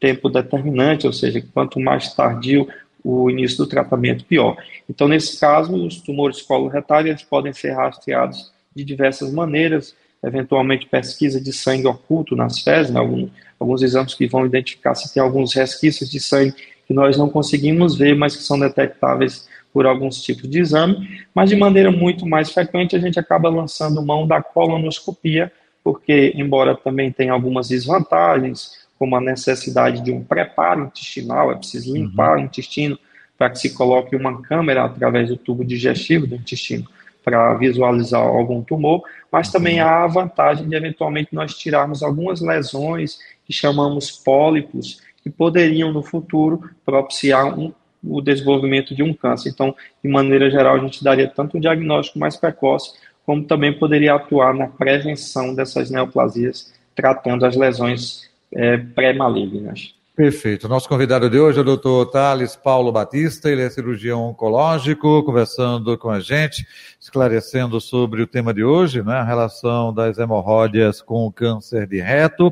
tempo 0.00 0.28
determinante, 0.28 1.06
ou 1.06 1.12
seja, 1.12 1.44
quanto 1.52 1.78
mais 1.78 2.14
tardio 2.14 2.66
o 3.04 3.30
início 3.30 3.58
do 3.58 3.66
tratamento, 3.66 4.24
pior. 4.24 4.56
Então, 4.88 5.08
nesse 5.08 5.38
caso, 5.38 5.74
os 5.74 6.00
tumores 6.00 6.42
coloretais 6.42 7.22
podem 7.22 7.52
ser 7.52 7.72
rastreados 7.72 8.52
de 8.74 8.84
diversas 8.84 9.32
maneiras, 9.32 9.94
eventualmente 10.22 10.86
pesquisa 10.86 11.40
de 11.40 11.52
sangue 11.52 11.86
oculto 11.86 12.34
nas 12.34 12.60
fezes, 12.60 12.92
né, 12.92 12.98
alguns, 12.98 13.30
alguns 13.58 13.82
exames 13.82 14.14
que 14.14 14.26
vão 14.26 14.44
identificar 14.44 14.94
se 14.94 15.12
tem 15.12 15.22
alguns 15.22 15.54
resquícios 15.54 16.10
de 16.10 16.18
sangue 16.18 16.54
que 16.86 16.94
nós 16.94 17.16
não 17.16 17.28
conseguimos 17.28 17.96
ver, 17.96 18.16
mas 18.16 18.34
que 18.34 18.42
são 18.42 18.58
detectáveis 18.58 19.48
por 19.72 19.86
alguns 19.86 20.22
tipos 20.22 20.48
de 20.48 20.58
exame, 20.58 21.24
mas 21.34 21.50
de 21.50 21.56
maneira 21.56 21.90
muito 21.90 22.26
mais 22.26 22.50
frequente 22.50 22.96
a 22.96 22.98
gente 22.98 23.18
acaba 23.18 23.48
lançando 23.48 24.04
mão 24.04 24.26
da 24.26 24.42
colonoscopia, 24.42 25.52
porque 25.82 26.32
embora 26.34 26.76
também 26.76 27.10
tenha 27.10 27.32
algumas 27.32 27.68
desvantagens, 27.68 28.86
como 28.98 29.16
a 29.16 29.20
necessidade 29.20 30.02
de 30.02 30.12
um 30.12 30.24
preparo 30.24 30.84
intestinal, 30.84 31.52
é 31.52 31.54
preciso 31.54 31.94
limpar 31.94 32.36
uhum. 32.36 32.42
o 32.42 32.44
intestino 32.46 32.98
para 33.36 33.50
que 33.50 33.60
se 33.60 33.72
coloque 33.72 34.16
uma 34.16 34.42
câmera 34.42 34.84
através 34.84 35.28
do 35.28 35.36
tubo 35.36 35.64
digestivo 35.64 36.26
do 36.26 36.34
intestino 36.34 36.86
para 37.24 37.54
visualizar 37.54 38.22
algum 38.22 38.62
tumor, 38.62 39.02
mas 39.30 39.52
também 39.52 39.80
há 39.80 40.02
a 40.02 40.06
vantagem 40.06 40.68
de 40.68 40.74
eventualmente 40.74 41.34
nós 41.34 41.54
tirarmos 41.54 42.02
algumas 42.02 42.40
lesões 42.40 43.18
que 43.44 43.52
chamamos 43.52 44.10
pólipos, 44.10 45.02
que 45.22 45.30
poderiam 45.30 45.92
no 45.92 46.02
futuro 46.02 46.70
propiciar 46.84 47.58
um, 47.58 47.72
o 48.02 48.20
desenvolvimento 48.20 48.94
de 48.94 49.02
um 49.02 49.12
câncer. 49.12 49.50
Então, 49.50 49.74
de 50.02 50.10
maneira 50.10 50.50
geral, 50.50 50.76
a 50.76 50.78
gente 50.78 51.04
daria 51.04 51.28
tanto 51.28 51.56
um 51.58 51.60
diagnóstico 51.60 52.18
mais 52.18 52.36
precoce, 52.36 52.94
como 53.28 53.44
também 53.44 53.78
poderia 53.78 54.14
atuar 54.14 54.54
na 54.54 54.68
prevenção 54.68 55.54
dessas 55.54 55.90
neoplasias, 55.90 56.72
tratando 56.94 57.44
as 57.44 57.54
lesões 57.54 58.22
é, 58.50 58.78
pré-malignas. 58.78 59.94
Perfeito. 60.16 60.66
Nosso 60.66 60.88
convidado 60.88 61.28
de 61.28 61.38
hoje 61.38 61.58
é 61.58 61.60
o 61.60 61.64
doutor 61.64 62.06
Thales 62.06 62.56
Paulo 62.56 62.90
Batista, 62.90 63.50
ele 63.50 63.60
é 63.60 63.68
cirurgião 63.68 64.30
oncológico, 64.30 65.22
conversando 65.24 65.98
com 65.98 66.08
a 66.08 66.20
gente, 66.20 66.66
esclarecendo 66.98 67.78
sobre 67.82 68.22
o 68.22 68.26
tema 68.26 68.54
de 68.54 68.64
hoje, 68.64 69.02
né, 69.02 69.16
a 69.16 69.24
relação 69.24 69.92
das 69.92 70.16
hemorróidas 70.16 71.02
com 71.02 71.26
o 71.26 71.30
câncer 71.30 71.86
de 71.86 72.00
reto. 72.00 72.50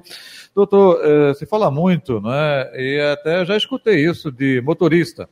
Doutor, 0.55 1.01
eh, 1.03 1.33
se 1.33 1.47
fala 1.47 1.71
muito, 1.71 2.21
né, 2.21 2.71
e 2.75 3.01
até 3.01 3.47
já 3.47 3.57
escutei 3.57 4.07
isso 4.07 4.31
de 4.31 4.61
motorista, 4.61 5.27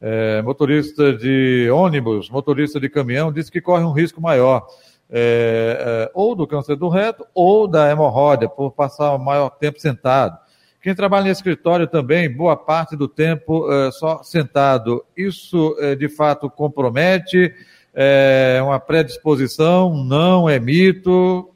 eh, 0.00 0.42
motorista 0.42 1.12
de 1.12 1.68
ônibus, 1.70 2.30
motorista 2.30 2.78
de 2.78 2.88
caminhão, 2.88 3.32
disse 3.32 3.50
que 3.50 3.60
corre 3.60 3.84
um 3.84 3.92
risco 3.92 4.20
maior. 4.20 4.66
Eh, 5.10 6.10
ou 6.14 6.34
do 6.34 6.46
câncer 6.46 6.76
do 6.76 6.88
reto 6.88 7.26
ou 7.34 7.66
da 7.66 7.90
hemorroida, 7.90 8.48
por 8.48 8.72
passar 8.72 9.14
o 9.14 9.18
maior 9.18 9.50
tempo 9.50 9.80
sentado. 9.80 10.38
Quem 10.80 10.94
trabalha 10.94 11.28
em 11.28 11.32
escritório 11.32 11.86
também, 11.88 12.32
boa 12.32 12.56
parte 12.56 12.96
do 12.96 13.08
tempo 13.08 13.70
é, 13.70 13.90
só 13.90 14.22
sentado. 14.22 15.04
Isso 15.16 15.76
é, 15.80 15.96
de 15.96 16.08
fato 16.08 16.48
compromete? 16.48 17.52
É 17.92 18.60
uma 18.62 18.78
predisposição? 18.78 19.92
Não 20.04 20.48
é 20.48 20.60
mito? 20.60 21.50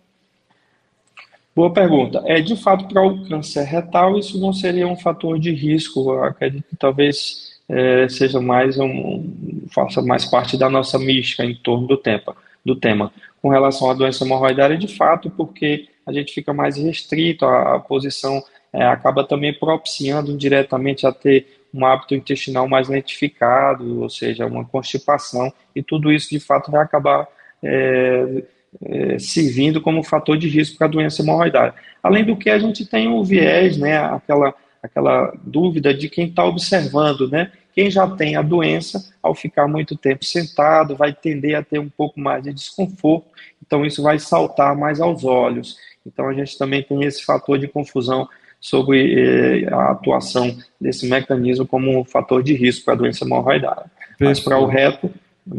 Boa 1.55 1.73
pergunta. 1.73 2.23
É 2.27 2.41
de 2.41 2.57
fato 2.57 2.89
para 2.89 3.03
o 3.03 3.29
câncer 3.29 3.63
retal 3.63 4.19
isso 4.19 4.41
não 4.41 4.53
seria 4.53 4.89
um 4.89 4.97
fator 4.97 5.39
de 5.39 5.53
risco. 5.53 6.13
Eu 6.13 6.25
acredito 6.25 6.65
que 6.69 6.77
talvez 6.77 7.52
é, 7.73 8.09
seja 8.09 8.41
mais 8.41 8.79
um 8.79 9.25
faça 9.69 10.03
mais 10.03 10.25
parte 10.25 10.57
da 10.57 10.69
nossa 10.69 10.99
mística 10.99 11.45
em 11.45 11.55
torno 11.55 11.87
do 11.87 11.97
tema. 11.97 12.37
Do 12.65 12.77
tema. 12.77 13.13
Com 13.41 13.49
relação 13.49 13.91
à 13.91 13.95
doença 13.95 14.25
hemorroidária, 14.25 14.77
de 14.77 14.89
fato, 14.89 15.31
porque 15.31 15.89
a 16.07 16.13
gente 16.13 16.33
fica 16.33 16.53
mais 16.53 16.77
restrito 16.77 17.45
à, 17.45 17.77
à 17.77 17.79
posição 17.81 18.43
é, 18.73 18.85
acaba 18.85 19.23
também 19.23 19.53
propiciando 19.53 20.31
indiretamente 20.31 21.07
a 21.07 21.13
ter 21.13 21.61
um 21.75 21.85
hábito 21.85 22.15
intestinal 22.15 22.67
mais 22.67 22.89
lentificado, 22.89 24.03
ou 24.03 24.09
seja, 24.09 24.47
uma 24.47 24.65
constipação, 24.65 25.53
e 25.75 25.83
tudo 25.83 26.11
isso 26.13 26.31
de 26.31 26.41
fato 26.41 26.71
vai 26.71 26.83
acabar 26.83 27.27
é, 27.63 28.43
é, 28.85 29.19
servindo 29.19 29.81
como 29.81 30.03
fator 30.03 30.39
de 30.39 30.49
risco 30.49 30.79
para 30.79 30.87
a 30.87 30.91
doença 30.91 31.23
hemorroidária. 31.23 31.75
Além 32.03 32.25
do 32.25 32.37
que, 32.37 32.51
a 32.51 32.59
gente 32.59 32.87
tem 32.87 33.09
o 33.09 33.23
viés, 33.23 33.77
né, 33.77 33.97
aquela, 33.99 34.55
aquela 34.83 35.35
dúvida 35.45 35.93
de 35.93 36.09
quem 36.09 36.29
está 36.29 36.45
observando, 36.45 37.29
né? 37.29 37.53
Quem 37.75 37.91
já 37.91 38.07
tem 38.07 38.37
a 38.37 38.43
doença, 38.43 39.13
ao 39.23 39.35
ficar 39.35 39.67
muito 39.67 39.97
tempo 39.97 40.25
sentado, 40.25 40.97
vai 40.97 41.13
tender 41.13 41.57
a 41.57 41.63
ter 41.63 41.79
um 41.79 41.89
pouco 41.89 42.21
mais 42.21 42.45
de 42.45 42.53
desconforto, 42.53 43.27
então 43.65 43.85
isso 43.85 44.03
vai 44.03 44.19
saltar 44.19 44.77
mais 44.77 45.01
aos 45.01 45.25
olhos. 45.25 45.77
Então 46.07 46.29
a 46.29 46.35
gente 46.35 46.59
também 46.59 46.83
tem 46.83 47.05
esse 47.05 47.25
fator 47.25 47.59
de 47.59 47.69
confusão 47.69 48.29
sobre 48.61 49.65
eh, 49.65 49.69
a 49.73 49.91
atuação 49.91 50.57
desse 50.81 51.09
mecanismo 51.09 51.67
como 51.67 51.99
um 51.99 52.05
fator 52.05 52.43
de 52.43 52.55
risco 52.55 52.85
para 52.85 52.95
a 52.95 52.97
doença 52.97 53.25
hemorroidária. 53.25 53.91
Mas 54.21 54.39
para 54.39 54.59
o 54.59 54.67
reto, 54.67 55.11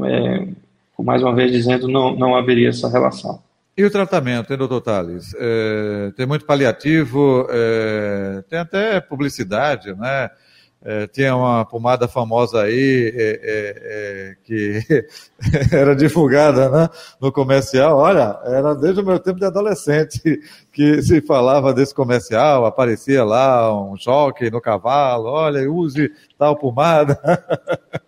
é, 0.06 0.48
mais 0.98 1.22
uma 1.22 1.36
vez 1.36 1.52
dizendo, 1.52 1.88
não, 1.88 2.16
não 2.16 2.36
haveria 2.36 2.70
essa 2.70 2.90
relação. 2.90 3.42
E 3.76 3.84
o 3.84 3.92
tratamento, 3.92 4.52
hein, 4.52 4.58
doutor 4.58 4.82
Tales? 4.82 5.34
É, 5.38 6.12
tem 6.16 6.26
muito 6.26 6.46
paliativo, 6.46 7.48
é, 7.50 8.44
tem 8.50 8.60
até 8.60 9.02
publicidade, 9.02 9.94
né? 9.96 10.30
É, 10.86 11.08
tinha 11.08 11.34
uma 11.34 11.64
pomada 11.64 12.10
famosa 12.10 12.64
aí 12.64 13.14
é, 13.16 13.40
é, 13.42 13.74
é 13.86 14.36
que 14.44 15.06
era 15.72 15.96
divulgada 15.96 16.70
né, 16.70 16.90
no 17.22 17.32
comercial. 17.32 17.98
Olha, 17.98 18.38
era 18.44 18.76
desde 18.76 19.00
o 19.00 19.06
meu 19.06 19.18
tempo 19.18 19.40
de 19.40 19.46
adolescente 19.46 20.42
que 20.74 21.02
se 21.02 21.22
falava 21.22 21.74
desse 21.74 21.96
comercial, 21.96 22.66
aparecia 22.66 23.24
lá 23.24 23.74
um 23.82 23.96
choque 23.96 24.52
no 24.52 24.60
cavalo, 24.60 25.30
olha, 25.30 25.72
use 25.72 26.12
tal 26.38 26.58
pomada. 26.58 27.18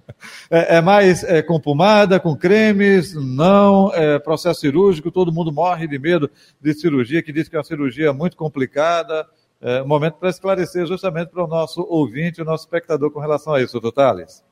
É, 0.50 0.78
é, 0.78 0.82
mais 0.82 1.24
é, 1.24 1.44
com 1.44 1.60
pomada, 1.60 2.20
com 2.20 2.36
cremes, 2.36 3.14
não, 3.14 3.94
é, 3.94 4.18
processo 4.18 4.62
cirúrgico, 4.62 5.12
todo 5.12 5.32
mundo 5.32 5.52
morre 5.52 5.88
de 5.88 6.00
medo 6.00 6.32
de 6.60 6.74
cirurgia, 6.74 7.22
que 7.22 7.32
diz 7.32 7.48
que 7.48 7.56
é 7.56 7.60
uma 7.60 7.66
cirurgia 7.66 8.12
muito 8.12 8.36
complicada 8.36 9.28
é, 9.62 9.84
momento 9.84 10.16
para 10.16 10.30
esclarecer 10.30 10.86
justamente 10.86 11.30
para 11.30 11.44
o 11.44 11.48
nosso 11.48 11.82
ouvinte, 11.90 12.42
o 12.42 12.46
nosso 12.46 12.66
espectador 12.66 13.12
com 13.12 13.20
relação 13.20 13.54
a 13.54 13.62
isso, 13.62 13.80
doutor 13.80 13.92
Thales. 13.92 14.44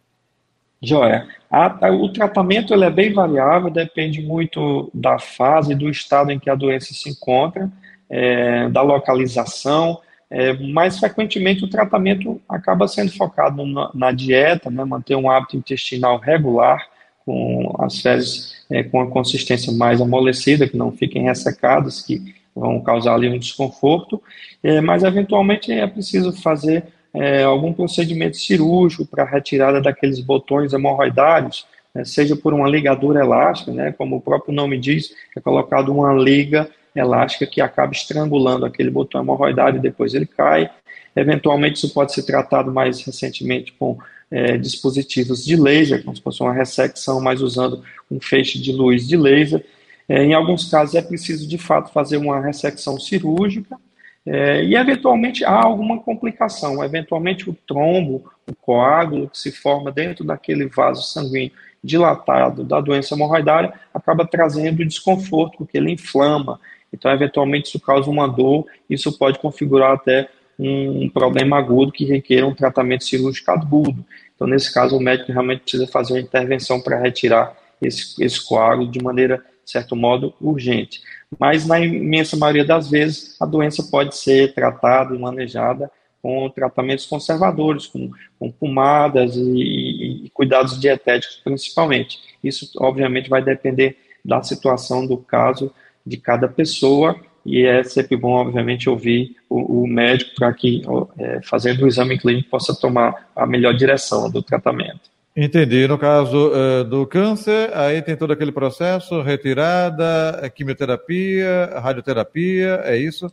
Joia. 0.81 1.27
A, 1.49 1.87
a, 1.87 1.91
o 1.91 2.09
tratamento 2.11 2.73
ele 2.73 2.83
é 2.83 2.89
bem 2.89 3.13
variável, 3.13 3.69
depende 3.69 4.21
muito 4.21 4.91
da 4.93 5.17
fase, 5.17 5.73
do 5.75 5.89
estado 5.89 6.31
em 6.31 6.39
que 6.39 6.49
a 6.49 6.55
doença 6.55 6.93
se 6.93 7.09
encontra, 7.09 7.71
é, 8.09 8.67
da 8.69 8.81
localização, 8.81 9.99
é, 10.29 10.51
mais 10.53 10.99
frequentemente 10.99 11.63
o 11.63 11.69
tratamento 11.69 12.41
acaba 12.49 12.87
sendo 12.87 13.11
focado 13.11 13.65
na, 13.65 13.91
na 13.93 14.11
dieta, 14.11 14.71
né, 14.71 14.83
manter 14.83 15.15
um 15.15 15.29
hábito 15.29 15.55
intestinal 15.55 16.17
regular, 16.17 16.83
com 17.23 17.73
as 17.79 18.01
fezes 18.01 18.65
é, 18.69 18.83
com 18.83 18.99
a 18.99 19.09
consistência 19.09 19.71
mais 19.71 20.01
amolecida, 20.01 20.67
que 20.67 20.75
não 20.75 20.91
fiquem 20.91 21.23
ressecadas, 21.23 22.01
que 22.01 22.33
vão 22.55 22.81
causar 22.81 23.15
ali 23.15 23.27
um 23.29 23.39
desconforto, 23.39 24.21
é, 24.61 24.79
mas 24.81 25.03
eventualmente 25.03 25.71
é 25.71 25.87
preciso 25.87 26.31
fazer 26.33 26.85
é, 27.13 27.43
algum 27.43 27.73
procedimento 27.73 28.37
cirúrgico 28.37 29.05
para 29.05 29.23
retirada 29.23 29.81
daqueles 29.81 30.19
botões 30.19 30.73
hemorroidários, 30.73 31.65
né, 31.93 32.03
seja 32.03 32.35
por 32.35 32.53
uma 32.53 32.67
ligadura 32.67 33.21
elástica, 33.21 33.71
né, 33.71 33.91
como 33.91 34.17
o 34.17 34.21
próprio 34.21 34.53
nome 34.53 34.79
diz, 34.79 35.13
é 35.35 35.39
colocado 35.39 35.91
uma 35.91 36.13
liga 36.13 36.69
elástica 36.95 37.45
que 37.45 37.61
acaba 37.61 37.91
estrangulando 37.91 38.65
aquele 38.65 38.89
botão 38.89 39.21
hemorroidário 39.21 39.77
e 39.77 39.81
depois 39.81 40.13
ele 40.13 40.25
cai. 40.25 40.69
Eventualmente 41.15 41.77
isso 41.77 41.93
pode 41.93 42.13
ser 42.13 42.23
tratado 42.23 42.71
mais 42.71 43.01
recentemente 43.03 43.71
com 43.73 43.97
é, 44.29 44.57
dispositivos 44.57 45.45
de 45.45 45.55
laser, 45.55 46.03
como 46.03 46.15
se 46.15 46.21
fosse 46.21 46.41
uma 46.41 46.53
ressecção, 46.53 47.21
mas 47.21 47.41
usando 47.41 47.83
um 48.09 48.19
feixe 48.19 48.59
de 48.59 48.71
luz 48.71 49.07
de 49.07 49.15
laser. 49.15 49.63
É, 50.07 50.23
em 50.23 50.33
alguns 50.33 50.69
casos 50.69 50.95
é 50.95 51.01
preciso 51.01 51.47
de 51.47 51.57
fato 51.57 51.91
fazer 51.91 52.17
uma 52.17 52.41
ressecção 52.41 52.99
cirúrgica 52.99 53.77
é, 54.25 54.63
e 54.63 54.75
eventualmente 54.75 55.43
há 55.43 55.61
alguma 55.63 55.99
complicação, 55.99 56.83
eventualmente 56.83 57.49
o 57.49 57.53
trombo, 57.67 58.31
o 58.49 58.55
coágulo 58.55 59.29
que 59.29 59.37
se 59.37 59.51
forma 59.51 59.91
dentro 59.91 60.23
daquele 60.23 60.67
vaso 60.67 61.01
sanguíneo 61.03 61.51
dilatado 61.83 62.63
da 62.63 62.79
doença 62.79 63.13
hemorroidária 63.13 63.73
acaba 63.93 64.25
trazendo 64.25 64.85
desconforto 64.85 65.57
porque 65.57 65.77
ele 65.77 65.91
inflama, 65.91 66.59
então 66.91 67.11
eventualmente 67.11 67.67
isso 67.67 67.79
causa 67.79 68.09
uma 68.09 68.27
dor, 68.27 68.65
isso 68.89 69.17
pode 69.17 69.39
configurar 69.39 69.93
até 69.93 70.29
um 70.57 71.09
problema 71.09 71.57
agudo 71.57 71.91
que 71.91 72.05
requer 72.05 72.45
um 72.45 72.53
tratamento 72.53 73.03
cirúrgico 73.03 73.51
agudo. 73.51 74.05
Então 74.35 74.47
nesse 74.47 74.73
caso 74.73 74.95
o 74.95 75.01
médico 75.01 75.31
realmente 75.31 75.61
precisa 75.61 75.87
fazer 75.87 76.13
uma 76.13 76.21
intervenção 76.21 76.79
para 76.79 76.97
retirar 76.97 77.57
esse, 77.81 78.23
esse 78.23 78.45
coágulo 78.45 78.89
de 78.89 79.03
maneira 79.03 79.43
de 79.63 79.71
certo 79.71 79.95
modo, 79.95 80.33
urgente. 80.41 81.01
Mas, 81.39 81.65
na 81.65 81.79
imensa 81.79 82.37
maioria 82.37 82.65
das 82.65 82.89
vezes, 82.89 83.35
a 83.41 83.45
doença 83.45 83.83
pode 83.83 84.15
ser 84.17 84.53
tratada 84.53 85.15
e 85.15 85.19
manejada 85.19 85.89
com 86.21 86.49
tratamentos 86.49 87.05
conservadores, 87.05 87.85
com, 87.85 88.09
com 88.39 88.49
pomadas 88.49 89.35
e, 89.35 90.25
e, 90.25 90.29
cuidados 90.33 90.79
dietéticos, 90.79 91.41
principalmente. 91.43 92.19
Isso, 92.41 92.71
obviamente, 92.77 93.29
vai 93.29 93.43
depender 93.43 93.97
da 94.23 94.41
situação 94.41 95.05
do 95.05 95.17
caso 95.17 95.73
de 96.05 96.15
cada 96.17 96.47
pessoa 96.47 97.19
e 97.45 97.65
é 97.65 97.83
sempre 97.83 98.15
bom, 98.15 98.31
obviamente, 98.31 98.89
ouvir 98.89 99.35
o, 99.49 99.83
o 99.83 99.87
médico 99.87 100.31
para 100.35 100.53
que, 100.53 100.81
é, 101.17 101.41
fazendo 101.41 101.83
o 101.83 101.87
exame 101.87 102.17
clínico, 102.17 102.49
possa 102.49 102.73
tomar 102.73 103.29
a 103.35 103.45
melhor 103.45 103.73
direção 103.73 104.29
do 104.31 104.41
tratamento. 104.41 105.12
Entendi. 105.35 105.87
No 105.87 105.97
caso 105.97 106.51
uh, 106.51 106.83
do 106.83 107.07
câncer, 107.07 107.75
aí 107.75 108.01
tem 108.01 108.15
todo 108.15 108.33
aquele 108.33 108.51
processo, 108.51 109.21
retirada, 109.21 110.51
quimioterapia, 110.55 111.79
radioterapia, 111.79 112.81
é 112.83 112.95
isso? 112.97 113.31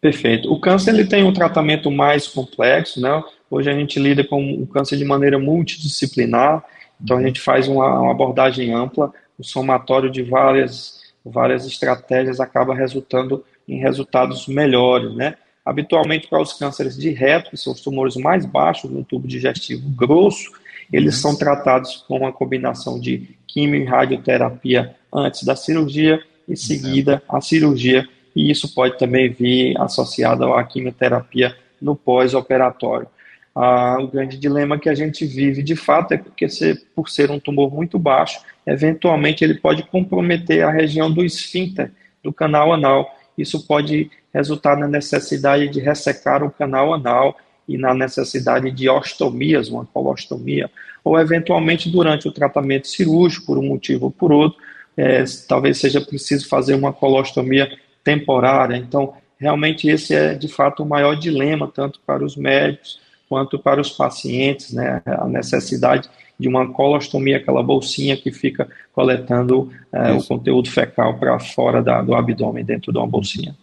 Perfeito. 0.00 0.50
O 0.50 0.60
câncer 0.60 0.94
ele 0.94 1.04
tem 1.04 1.24
um 1.24 1.32
tratamento 1.32 1.90
mais 1.90 2.28
complexo, 2.28 3.00
né? 3.00 3.22
Hoje 3.50 3.68
a 3.68 3.74
gente 3.74 3.98
lida 3.98 4.22
com 4.22 4.54
o 4.54 4.66
câncer 4.66 4.96
de 4.96 5.04
maneira 5.04 5.38
multidisciplinar, 5.38 6.64
então 7.02 7.18
a 7.18 7.22
gente 7.22 7.40
faz 7.40 7.66
uma, 7.66 8.00
uma 8.00 8.12
abordagem 8.12 8.72
ampla, 8.72 9.12
o 9.36 9.42
somatório 9.42 10.08
de 10.08 10.22
várias, 10.22 11.12
várias 11.24 11.66
estratégias 11.66 12.38
acaba 12.38 12.72
resultando 12.72 13.44
em 13.68 13.78
resultados 13.78 14.46
melhores, 14.46 15.12
né? 15.14 15.34
Habitualmente 15.64 16.28
para 16.28 16.40
os 16.40 16.52
cânceres 16.52 16.96
de 16.96 17.10
reto, 17.10 17.50
que 17.50 17.56
são 17.56 17.72
os 17.72 17.80
tumores 17.80 18.16
mais 18.16 18.46
baixos 18.46 18.90
no 18.90 19.04
tubo 19.04 19.26
digestivo 19.26 19.88
grosso, 19.90 20.50
eles 20.92 21.16
são 21.16 21.36
tratados 21.36 22.04
com 22.08 22.18
uma 22.18 22.32
combinação 22.32 22.98
de 22.98 23.36
quimio 23.46 23.82
e 23.82 23.84
radioterapia 23.84 24.94
antes 25.12 25.44
da 25.44 25.56
cirurgia 25.56 26.20
e 26.48 26.56
seguida 26.56 27.22
a 27.28 27.40
cirurgia, 27.40 28.06
e 28.34 28.50
isso 28.50 28.74
pode 28.74 28.98
também 28.98 29.30
vir 29.30 29.80
associado 29.80 30.52
à 30.52 30.64
quimioterapia 30.64 31.54
no 31.80 31.96
pós-operatório. 31.96 33.06
Ah, 33.54 33.98
o 34.00 34.08
grande 34.08 34.38
dilema 34.38 34.78
que 34.78 34.88
a 34.88 34.94
gente 34.94 35.24
vive 35.24 35.62
de 35.62 35.74
fato 35.74 36.12
é 36.12 36.16
porque, 36.16 36.48
se, 36.48 36.74
por 36.94 37.08
ser 37.08 37.30
um 37.30 37.40
tumor 37.40 37.72
muito 37.72 37.98
baixo, 37.98 38.40
eventualmente 38.66 39.42
ele 39.42 39.54
pode 39.54 39.82
comprometer 39.84 40.64
a 40.64 40.70
região 40.70 41.10
do 41.10 41.24
esfíncter 41.24 41.90
do 42.22 42.32
canal 42.32 42.72
anal. 42.72 43.12
Isso 43.36 43.66
pode 43.66 44.10
resultar 44.32 44.76
na 44.76 44.86
necessidade 44.86 45.68
de 45.68 45.80
ressecar 45.80 46.44
o 46.44 46.50
canal 46.50 46.94
anal 46.94 47.36
e 47.68 47.78
na 47.78 47.94
necessidade 47.94 48.70
de 48.70 48.88
ostomias, 48.88 49.68
uma 49.68 49.84
colostomia, 49.86 50.70
ou 51.04 51.18
eventualmente 51.18 51.88
durante 51.88 52.28
o 52.28 52.32
tratamento 52.32 52.88
cirúrgico, 52.88 53.46
por 53.46 53.58
um 53.58 53.68
motivo 53.68 54.06
ou 54.06 54.10
por 54.10 54.32
outro, 54.32 54.58
é, 54.96 55.24
talvez 55.48 55.78
seja 55.78 56.00
preciso 56.00 56.48
fazer 56.48 56.74
uma 56.74 56.92
colostomia 56.92 57.70
temporária. 58.02 58.76
Então, 58.76 59.14
realmente 59.38 59.88
esse 59.88 60.14
é 60.14 60.34
de 60.34 60.48
fato 60.48 60.82
o 60.82 60.86
maior 60.86 61.14
dilema, 61.14 61.70
tanto 61.72 62.00
para 62.04 62.24
os 62.24 62.36
médicos 62.36 63.00
quanto 63.28 63.58
para 63.60 63.80
os 63.80 63.90
pacientes, 63.90 64.72
né? 64.72 65.00
a 65.06 65.26
necessidade 65.28 66.10
de 66.36 66.48
uma 66.48 66.72
colostomia, 66.72 67.36
aquela 67.36 67.62
bolsinha 67.62 68.16
que 68.16 68.32
fica 68.32 68.68
coletando 68.92 69.70
é, 69.92 70.12
o 70.12 70.24
conteúdo 70.24 70.68
fecal 70.70 71.18
para 71.18 71.38
fora 71.38 71.82
da, 71.82 72.02
do 72.02 72.14
abdômen, 72.14 72.64
dentro 72.64 72.90
de 72.90 72.98
uma 72.98 73.06
bolsinha. 73.06 73.54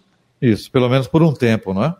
Isso, 0.41 0.71
pelo 0.71 0.87
menos 0.87 1.07
por 1.07 1.23
um 1.23 1.33
tempo, 1.33 1.73
não 1.73 1.83
é? 1.83 1.95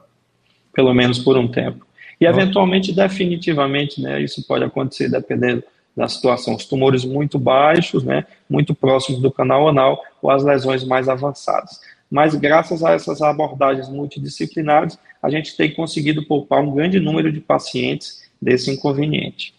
Pelo 0.72 0.94
menos 0.94 1.18
por 1.18 1.36
um 1.36 1.48
tempo. 1.48 1.87
E, 2.20 2.26
eventualmente, 2.26 2.94
definitivamente, 2.94 4.02
né, 4.02 4.22
isso 4.22 4.46
pode 4.48 4.64
acontecer 4.64 5.10
dependendo 5.10 5.64
da 5.96 6.08
situação. 6.08 6.56
Os 6.56 6.66
tumores 6.66 7.06
muito 7.06 7.38
baixos, 7.40 8.04
né, 8.04 8.26
muito 8.50 8.74
próximos 8.74 9.22
do 9.22 9.32
canal 9.32 9.68
anal, 9.68 10.02
ou 10.22 10.30
as 10.30 10.44
lesões 10.44 10.84
mais 10.84 11.10
avançadas. 11.10 11.80
Mas, 12.10 12.34
graças 12.36 12.84
a 12.84 12.92
essas 12.92 13.22
abordagens 13.22 13.90
multidisciplinares, 13.90 14.98
a 15.22 15.30
gente 15.30 15.56
tem 15.58 15.74
conseguido 15.74 16.26
poupar 16.26 16.62
um 16.62 16.74
grande 16.74 17.00
número 17.00 17.32
de 17.32 17.40
pacientes 17.40 18.22
desse 18.42 18.72
inconveniente. 18.72 19.54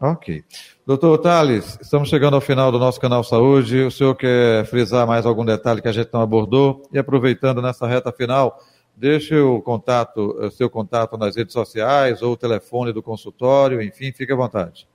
Ok. 0.00 0.44
Doutor 0.86 1.18
Thales, 1.18 1.76
estamos 1.82 2.08
chegando 2.08 2.34
ao 2.34 2.40
final 2.40 2.70
do 2.70 2.78
nosso 2.78 3.00
canal 3.00 3.24
Saúde. 3.24 3.80
O 3.80 3.90
senhor 3.90 4.14
quer 4.14 4.64
frisar 4.66 5.06
mais 5.06 5.26
algum 5.26 5.44
detalhe 5.44 5.82
que 5.82 5.88
a 5.88 5.92
gente 5.92 6.10
não 6.12 6.20
abordou? 6.20 6.88
E 6.92 6.98
aproveitando 6.98 7.60
nessa 7.60 7.86
reta 7.86 8.12
final, 8.12 8.58
Deixe 8.98 9.36
o 9.36 9.62
contato, 9.62 10.36
eh, 10.42 10.50
seu 10.50 10.68
contato 10.68 11.16
nas 11.16 11.36
redes 11.36 11.52
sociais 11.52 12.20
ou 12.20 12.32
o 12.32 12.36
telefone 12.36 12.92
do 12.92 13.00
consultório, 13.00 13.80
enfim, 13.80 14.10
fique 14.10 14.32
à 14.32 14.36
vontade. 14.36 14.88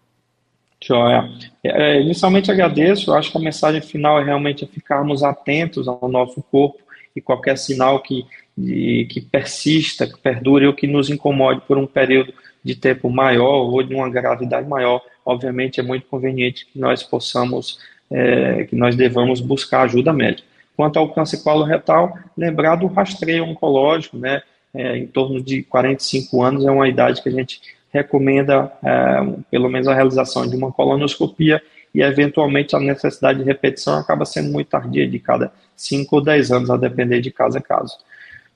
Joia. 0.83 1.29
É, 1.63 2.01
inicialmente 2.01 2.51
agradeço, 2.51 3.11
eu 3.11 3.15
acho 3.15 3.31
que 3.31 3.37
a 3.37 3.41
mensagem 3.41 3.79
final 3.79 4.19
é 4.19 4.23
realmente 4.25 4.65
ficarmos 4.65 5.23
atentos 5.23 5.87
ao 5.87 6.09
nosso 6.09 6.43
corpo 6.51 6.79
e 7.15 7.21
qualquer 7.21 7.57
sinal 7.57 8.01
que, 8.01 8.25
de, 8.57 9.07
que 9.09 9.21
persista, 9.21 10.05
que 10.05 10.19
perdure 10.19 10.67
ou 10.67 10.73
que 10.73 10.85
nos 10.85 11.09
incomode 11.09 11.61
por 11.61 11.77
um 11.77 11.87
período 11.87 12.33
de 12.61 12.75
tempo 12.75 13.09
maior 13.09 13.69
ou 13.71 13.81
de 13.81 13.95
uma 13.95 14.09
gravidade 14.09 14.67
maior, 14.67 15.01
obviamente 15.25 15.79
é 15.79 15.83
muito 15.83 16.07
conveniente 16.07 16.65
que 16.65 16.77
nós 16.77 17.03
possamos, 17.03 17.79
é, 18.11 18.65
que 18.65 18.75
nós 18.75 18.97
devamos 18.97 19.39
buscar 19.39 19.83
ajuda 19.83 20.11
médica. 20.11 20.52
Quanto 20.75 20.97
ao 20.97 21.13
câncer 21.13 21.43
coloretal, 21.43 22.17
lembrar 22.37 22.75
do 22.75 22.87
rastreio 22.87 23.45
oncológico, 23.45 24.17
né? 24.17 24.41
É, 24.73 24.97
em 24.97 25.05
torno 25.05 25.39
de 25.39 25.61
45 25.63 26.41
anos 26.41 26.65
é 26.65 26.71
uma 26.71 26.89
idade 26.89 27.21
que 27.21 27.29
a 27.29 27.31
gente 27.31 27.61
recomenda 27.91 28.71
é, 28.83 29.21
pelo 29.51 29.69
menos 29.69 29.87
a 29.87 29.93
realização 29.93 30.47
de 30.47 30.55
uma 30.55 30.71
colonoscopia 30.71 31.61
e 31.93 32.01
eventualmente 32.01 32.75
a 32.75 32.79
necessidade 32.79 33.39
de 33.39 33.45
repetição 33.45 33.95
acaba 33.99 34.25
sendo 34.25 34.51
muito 34.51 34.69
tardia, 34.69 35.07
de 35.07 35.19
cada 35.19 35.53
5 35.75 36.15
ou 36.15 36.23
10 36.23 36.51
anos, 36.51 36.69
a 36.71 36.77
depender 36.77 37.21
de 37.21 37.29
caso 37.29 37.57
a 37.57 37.61
caso. 37.61 37.95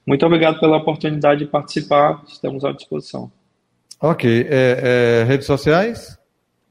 Muito 0.05 0.25
obrigado 0.25 0.59
pela 0.59 0.77
oportunidade 0.77 1.41
de 1.41 1.51
participar, 1.51 2.23
estamos 2.27 2.65
à 2.65 2.71
disposição. 2.71 3.31
Ok. 4.01 4.47
É, 4.49 5.21
é, 5.21 5.23
redes 5.25 5.45
sociais? 5.45 6.17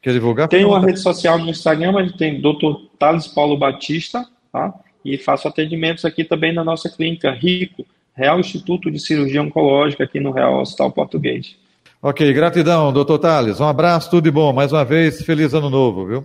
Quer 0.00 0.12
divulgar? 0.12 0.48
Tem 0.48 0.64
uma 0.64 0.80
rede 0.80 1.00
social 1.00 1.38
no 1.38 1.50
Instagram, 1.50 1.92
mas 1.92 2.12
tem 2.12 2.40
Dr. 2.40 2.88
Thales 2.98 3.26
Paulo 3.26 3.56
Batista, 3.58 4.26
tá? 4.52 4.72
E 5.12 5.18
faço 5.18 5.46
atendimentos 5.46 6.04
aqui 6.04 6.24
também 6.24 6.52
na 6.52 6.64
nossa 6.64 6.88
clínica 6.88 7.30
Rico, 7.30 7.86
Real 8.14 8.40
Instituto 8.40 8.90
de 8.90 8.98
Cirurgia 8.98 9.42
Oncológica, 9.42 10.04
aqui 10.04 10.18
no 10.18 10.32
Real 10.32 10.60
Hospital 10.60 10.90
Português. 10.90 11.56
Ok, 12.02 12.32
gratidão, 12.32 12.92
doutor 12.92 13.18
Thales. 13.18 13.60
Um 13.60 13.66
abraço, 13.66 14.10
tudo 14.10 14.24
de 14.24 14.30
bom. 14.30 14.52
Mais 14.52 14.72
uma 14.72 14.84
vez, 14.84 15.22
feliz 15.22 15.54
ano 15.54 15.70
novo, 15.70 16.06
viu? 16.06 16.24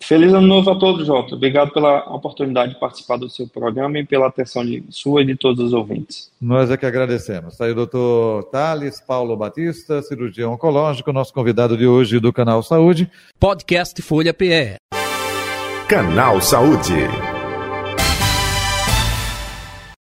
Feliz 0.00 0.32
ano 0.32 0.46
novo 0.46 0.70
a 0.70 0.78
todos, 0.78 1.06
Jota. 1.06 1.34
Obrigado 1.34 1.72
pela 1.72 2.00
oportunidade 2.14 2.74
de 2.74 2.80
participar 2.80 3.16
do 3.16 3.28
seu 3.28 3.48
programa 3.48 3.98
e 3.98 4.04
pela 4.04 4.26
atenção 4.26 4.64
de 4.64 4.84
sua 4.90 5.22
e 5.22 5.24
de 5.24 5.34
todos 5.34 5.64
os 5.64 5.72
ouvintes. 5.72 6.30
Nós 6.40 6.70
é 6.70 6.76
que 6.76 6.86
agradecemos. 6.86 7.54
Está 7.54 7.64
aí 7.64 7.72
o 7.72 7.74
doutor 7.74 8.44
Thales 8.44 9.00
Paulo 9.00 9.36
Batista, 9.36 10.02
cirurgião 10.02 10.52
oncológico, 10.52 11.12
nosso 11.12 11.32
convidado 11.32 11.76
de 11.76 11.86
hoje 11.86 12.20
do 12.20 12.32
Canal 12.32 12.62
Saúde. 12.62 13.10
Podcast 13.40 14.00
Folha 14.02 14.34
PE. 14.34 14.76
Canal 15.88 16.40
Saúde. 16.40 17.35